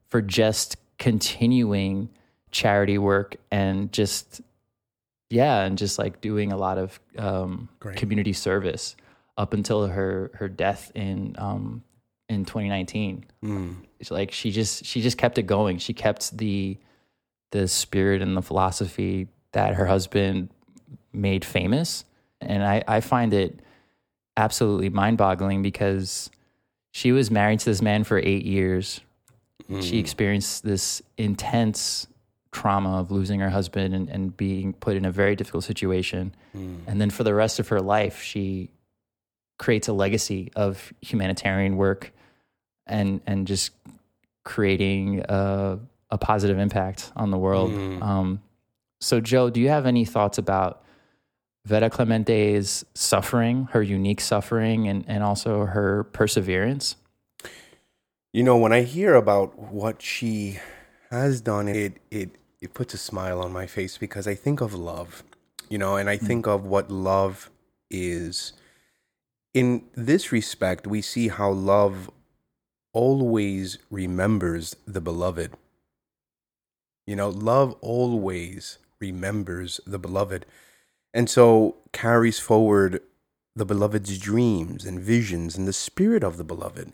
[0.08, 2.10] for just continuing
[2.50, 4.42] charity work and just
[5.30, 8.96] yeah and just like doing a lot of um, community service
[9.38, 11.84] up until her her death in um,
[12.28, 13.76] in 2019 mm.
[14.00, 15.78] it's like she just she just kept it going.
[15.78, 16.78] She kept the
[17.52, 20.50] the spirit and the philosophy that her husband
[21.14, 22.06] made famous.
[22.42, 23.60] And i i find it
[24.38, 26.30] absolutely mind-boggling because
[26.92, 29.02] she was married to this man for eight years.
[29.68, 30.00] She mm.
[30.00, 32.08] experienced this intense
[32.52, 36.36] trauma of losing her husband and, and being put in a very difficult situation.
[36.56, 36.80] Mm.
[36.88, 38.70] And then for the rest of her life she
[39.58, 42.12] creates a legacy of humanitarian work
[42.88, 43.72] and and just
[44.44, 45.80] creating a,
[46.12, 47.72] a positive impact on the world.
[48.02, 48.42] Um,
[49.02, 50.84] so, Joe, do you have any thoughts about
[51.66, 56.96] Vera Clemente's suffering, her unique suffering, and, and also her perseverance?
[58.34, 60.60] You know, when I hear about what she
[61.10, 62.32] has done, it it
[62.62, 65.24] it puts a smile on my face because I think of love.
[65.70, 67.50] You know, and I think of what love
[67.90, 68.54] is.
[69.56, 72.12] In this respect, we see how love
[72.92, 75.54] always remembers the beloved.
[77.08, 80.46] You know, love always remembers the beloved.
[81.14, 83.02] And so carries forward
[83.56, 86.92] the beloved's dreams and visions and the spirit of the beloved.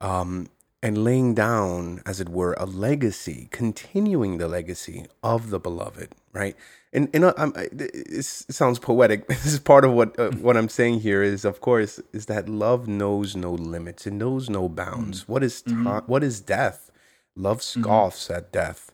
[0.00, 0.50] Um,
[0.84, 6.54] and laying down, as it were, a legacy, continuing the legacy of the beloved, right?
[6.92, 9.26] And and uh, I'm, I, it sounds poetic.
[9.28, 12.50] This is part of what uh, what I'm saying here is, of course, is that
[12.50, 14.06] love knows no limits.
[14.06, 15.22] It knows no bounds.
[15.22, 15.32] Mm-hmm.
[15.32, 16.12] What is ta- mm-hmm.
[16.12, 16.90] what is death?
[17.34, 17.80] Love mm-hmm.
[17.80, 18.36] scoffs mm-hmm.
[18.36, 18.92] at death,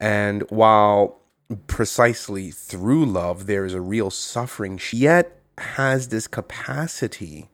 [0.00, 1.20] and while
[1.66, 7.50] precisely through love there is a real suffering, she yet has this capacity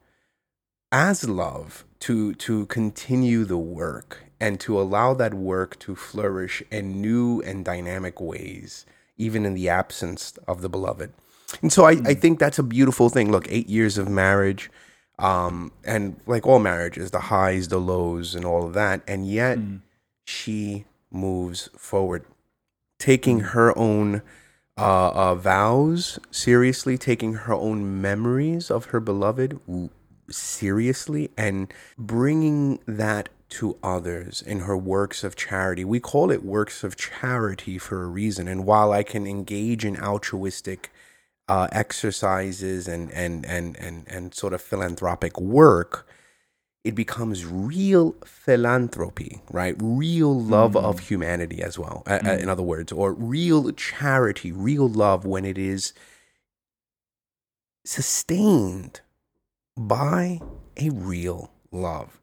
[0.93, 7.01] as love to to continue the work and to allow that work to flourish in
[7.01, 8.85] new and dynamic ways
[9.17, 11.13] even in the absence of the beloved
[11.61, 14.69] and so I, I think that's a beautiful thing look eight years of marriage
[15.21, 19.59] um, and like all marriages the highs the lows and all of that and yet
[19.59, 19.81] mm.
[20.25, 22.25] she moves forward
[22.99, 23.51] taking mm.
[23.51, 24.23] her own
[24.77, 29.61] uh, uh, vows seriously taking her own memories of her beloved
[30.33, 35.85] seriously and bringing that to others in her works of charity.
[35.85, 38.49] We call it works of charity for a reason.
[38.49, 40.91] And while I can engage in altruistic
[41.49, 46.09] uh, exercises and, and, and, and, and sort of philanthropic work,
[46.83, 49.77] it becomes real philanthropy, right?
[49.79, 50.83] Real love mm.
[50.83, 52.27] of humanity as well, mm.
[52.27, 55.93] uh, in other words, or real charity, real love when it is
[57.85, 59.01] sustained
[59.77, 60.41] by
[60.77, 62.21] a real love.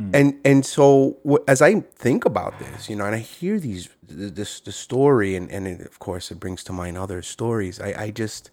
[0.00, 0.10] Mm.
[0.14, 4.60] And and so as I think about this, you know, and I hear these this
[4.60, 7.80] the story, and and it, of course it brings to mind other stories.
[7.80, 8.50] I I just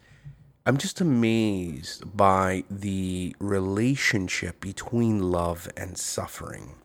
[0.65, 6.75] I'm just amazed by the relationship between love and suffering.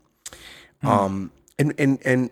[0.83, 0.89] Mm.
[0.89, 2.31] Um and and and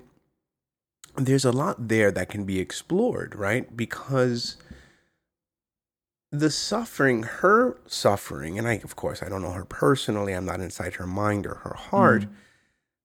[1.17, 3.77] there's a lot there that can be explored, right?
[3.77, 4.57] Because
[6.33, 10.33] the suffering, her suffering, and I, of course, I don't know her personally.
[10.33, 12.29] I'm not inside her mind or her heart, mm.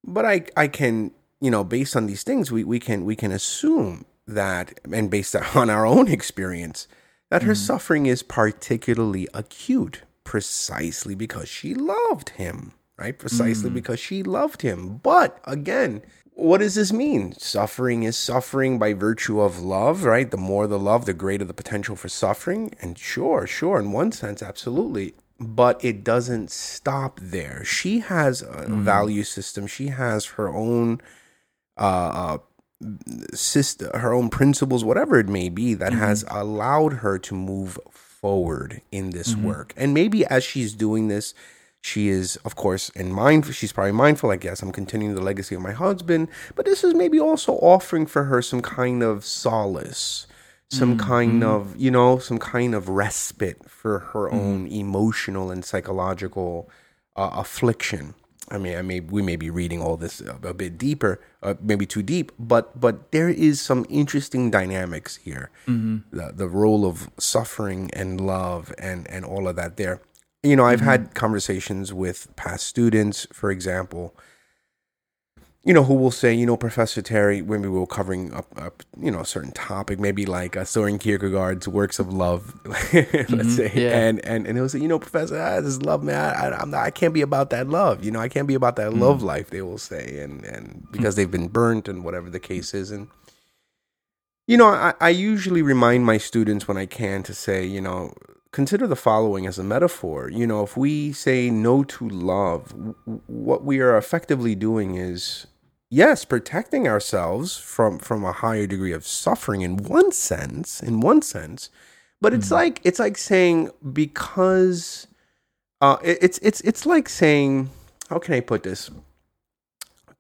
[0.04, 1.12] but I, I can,
[1.42, 5.36] you know, based on these things, we, we can, we can assume that, and based
[5.56, 6.88] on our own experience,
[7.32, 7.46] that mm.
[7.46, 13.18] her suffering is particularly acute, precisely because she loved him, right?
[13.18, 13.74] Precisely mm.
[13.74, 14.98] because she loved him.
[14.98, 16.04] But again,
[16.36, 17.34] what does this mean?
[17.40, 20.30] Suffering is suffering by virtue of love, right?
[20.30, 22.76] The more the love, the greater the potential for suffering.
[22.82, 25.16] And sure, sure, in one sense, absolutely.
[25.40, 27.64] But it doesn't stop there.
[27.64, 28.84] She has a mm-hmm.
[28.84, 29.66] value system.
[29.66, 31.02] She has her own
[31.78, 32.38] uh,
[32.82, 32.86] uh,
[33.34, 36.02] system, her own principles, whatever it may be, that mm-hmm.
[36.02, 39.46] has allowed her to move forward in this mm-hmm.
[39.46, 39.74] work.
[39.78, 41.34] And maybe as she's doing this,
[41.86, 43.46] she is, of course, in mind.
[43.54, 44.64] She's probably mindful, I guess.
[44.64, 48.42] I'm continuing the legacy of my husband, but this is maybe also offering for her
[48.42, 50.26] some kind of solace,
[50.68, 51.08] some mm-hmm.
[51.08, 54.40] kind of, you know, some kind of respite for her mm-hmm.
[54.40, 56.72] own emotional and psychological
[57.16, 58.16] uh, affliction.
[58.50, 61.54] I mean, I may we may be reading all this a, a bit deeper, uh,
[61.62, 65.52] maybe too deep, but but there is some interesting dynamics here.
[65.68, 66.18] Mm-hmm.
[66.18, 70.02] The the role of suffering and love and and all of that there
[70.46, 70.90] you know, I've mm-hmm.
[70.90, 74.16] had conversations with past students, for example,
[75.66, 78.84] you know, who will say, you know, Professor Terry, when we were covering up, up
[79.00, 83.50] you know, a certain topic, maybe like uh, Soren Kierkegaard's works of love, let's mm-hmm.
[83.50, 83.98] say, yeah.
[83.98, 86.84] and and and he'll say, you know, Professor, ah, this love, man, I, am not,
[86.84, 89.02] I can't be about that love, you know, I can't be about that mm-hmm.
[89.02, 89.50] love life.
[89.50, 93.08] They will say, and and because they've been burnt and whatever the case is, and
[94.46, 98.14] you know, I, I usually remind my students when I can to say, you know,
[98.56, 100.30] consider the following as a metaphor.
[100.30, 102.74] You know, if we say no to love,
[103.28, 105.46] what we are effectively doing is
[105.90, 111.22] yes, protecting ourselves from from a higher degree of suffering in one sense, in one
[111.22, 111.70] sense,
[112.22, 115.08] but it's mm like it's like saying because
[115.82, 117.70] uh, it, it's it's it's like saying
[118.10, 118.90] how can I put this?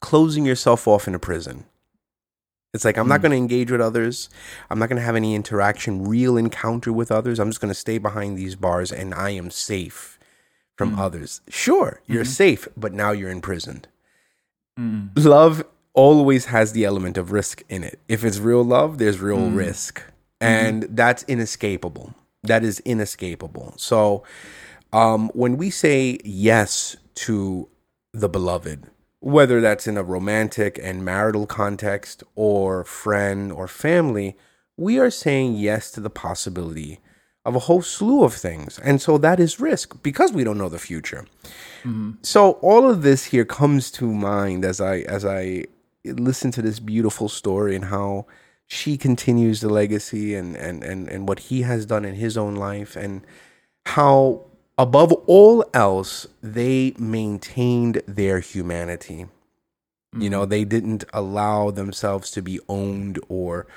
[0.02, 1.64] Closing yourself off in a prison.
[2.76, 3.24] It's like I'm not hmm.
[3.24, 4.30] going to engage with others.
[4.70, 7.40] I'm not going to have any interaction, real encounter with others.
[7.40, 10.20] I'm just going to stay behind these bars and I am safe
[10.76, 11.00] from mm.
[11.00, 11.42] others.
[11.50, 12.32] Sure, you're mm-hmm.
[12.32, 13.88] safe, but now you're imprisoned.
[14.78, 15.12] Mm.
[15.16, 18.00] Love always has the element of risk in it.
[18.08, 19.56] If it's real love, there's real mm.
[19.56, 20.00] risk.
[20.00, 20.12] Mm-hmm.
[20.42, 20.96] And mm-hmm.
[20.96, 22.14] that's inescapable.
[22.44, 23.74] That is inescapable.
[23.78, 24.24] So
[24.94, 27.70] um, when we say yes to
[28.14, 28.86] the beloved,
[29.26, 34.38] whether that's in a romantic and marital context or friend or family,
[34.78, 37.00] we are saying yes to the possibility
[37.44, 38.78] of a whole slew of things.
[38.78, 41.26] And so that is risk because we don't know the future.
[41.80, 42.12] Mm-hmm.
[42.22, 45.66] So all of this here comes to mind as I as I
[46.04, 48.28] listen to this beautiful story and how
[48.68, 52.54] she continues the legacy and and and, and what he has done in his own
[52.54, 53.26] life and
[53.88, 54.46] how
[54.78, 59.28] above all else, they maintained their humanity.
[60.18, 60.50] You know, mm-hmm.
[60.50, 63.68] they didn't allow themselves to be owned or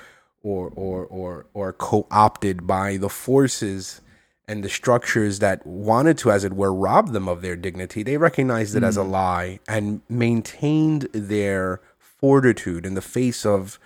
[0.41, 4.01] or or or or co-opted by the forces
[4.47, 8.01] and the structures that wanted to, as it were, rob them of their dignity.
[8.01, 9.11] They recognized it as a mm.
[9.11, 13.77] lie and maintained their fortitude in the face of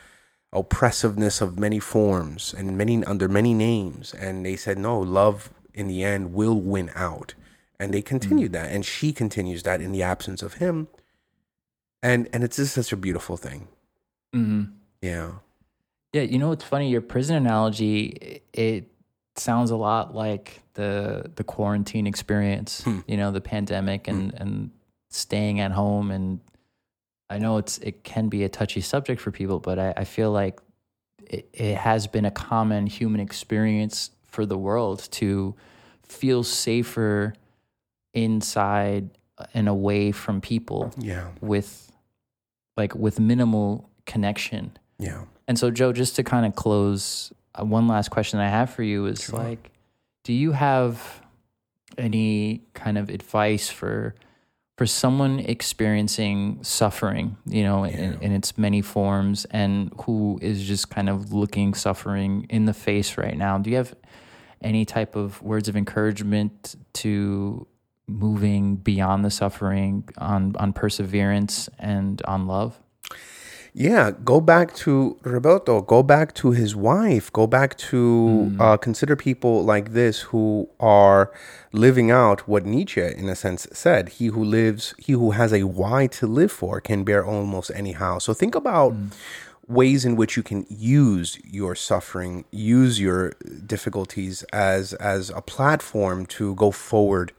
[0.54, 4.14] oppressiveness of many forms and many under many names.
[4.14, 7.34] And they said, no, love in the end will win out.
[7.80, 8.72] And they continued that.
[8.72, 10.88] And she continues that in the absence of him.
[12.02, 13.68] And and it's just such a beautiful thing.
[14.32, 14.64] hmm
[15.02, 15.34] Yeah.
[16.14, 16.90] Yeah, you know what's funny?
[16.90, 18.90] Your prison analogy it
[19.36, 22.84] sounds a lot like the the quarantine experience.
[23.08, 24.72] You know, the pandemic and and
[25.10, 26.12] staying at home.
[26.12, 26.40] And
[27.30, 30.32] I know it's it can be a touchy subject for people, but I, I feel
[30.32, 30.60] like
[31.26, 35.56] it, it has been a common human experience for the world to
[36.02, 37.34] feel safer
[38.16, 39.10] inside
[39.54, 41.30] and away from people Yeah.
[41.42, 41.92] with
[42.76, 44.72] like with minimal connection.
[44.98, 45.26] Yeah.
[45.48, 48.82] And so, Joe, just to kind of close, uh, one last question I have for
[48.82, 49.72] you is like,
[50.24, 51.22] do you have
[51.98, 54.16] any kind of advice for
[54.78, 60.90] for someone experiencing suffering, you know, in, in its many forms, and who is just
[60.90, 63.58] kind of looking suffering in the face right now?
[63.58, 63.94] Do you have
[64.62, 67.68] any type of words of encouragement to
[68.08, 72.80] moving beyond the suffering on on perseverance and on love?
[73.76, 79.16] Yeah, go back to Roberto, go back to his wife, go back to uh, consider
[79.16, 81.32] people like this who are
[81.72, 84.10] living out what Nietzsche, in a sense, said.
[84.10, 88.20] He who lives, he who has a why to live for can bear almost anyhow.
[88.20, 88.94] So think about
[89.68, 93.32] ways in which you can use your suffering, use your
[93.66, 97.32] difficulties as as a platform to go forward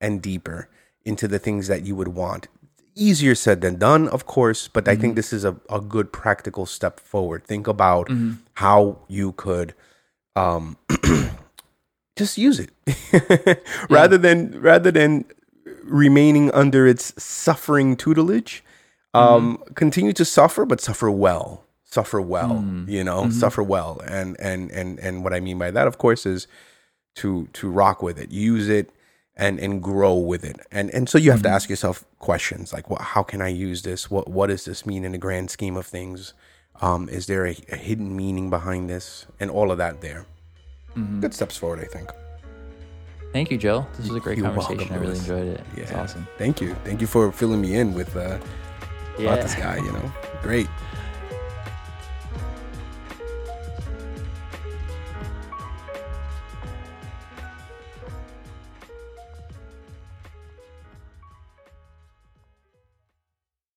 [0.00, 0.68] and deeper
[1.04, 2.46] into the things that you would want
[3.00, 5.16] easier said than done, of course, but I think mm-hmm.
[5.16, 7.44] this is a, a good practical step forward.
[7.44, 8.34] Think about mm-hmm.
[8.54, 9.74] how you could
[10.36, 10.76] um,
[12.16, 15.24] just use it rather than rather than
[15.84, 18.62] remaining under its suffering tutelage.
[19.12, 19.74] Um, mm-hmm.
[19.74, 21.64] Continue to suffer, but suffer well.
[21.84, 24.00] Suffer well, you know, suffer well.
[24.06, 26.46] And and and and what I mean by that, of course, is
[27.16, 28.90] to to rock with it, use it,
[29.40, 30.60] and and grow with it.
[30.70, 33.00] And and so you have to ask yourself questions like, what?
[33.00, 34.10] How can I use this?
[34.10, 36.34] What What does this mean in the grand scheme of things?
[36.82, 39.26] Um, is there a, a hidden meaning behind this?
[39.40, 40.26] And all of that there.
[41.20, 42.10] Good steps forward, I think.
[43.32, 43.86] Thank you, Joe.
[43.96, 44.78] This was a great You're conversation.
[44.78, 45.60] welcome, I really enjoyed it.
[45.76, 46.26] It's awesome.
[46.36, 46.74] Thank you.
[46.84, 48.38] Thank you for filling me in with uh,
[49.18, 49.76] about this guy.
[49.76, 50.12] You know,
[50.42, 50.68] great.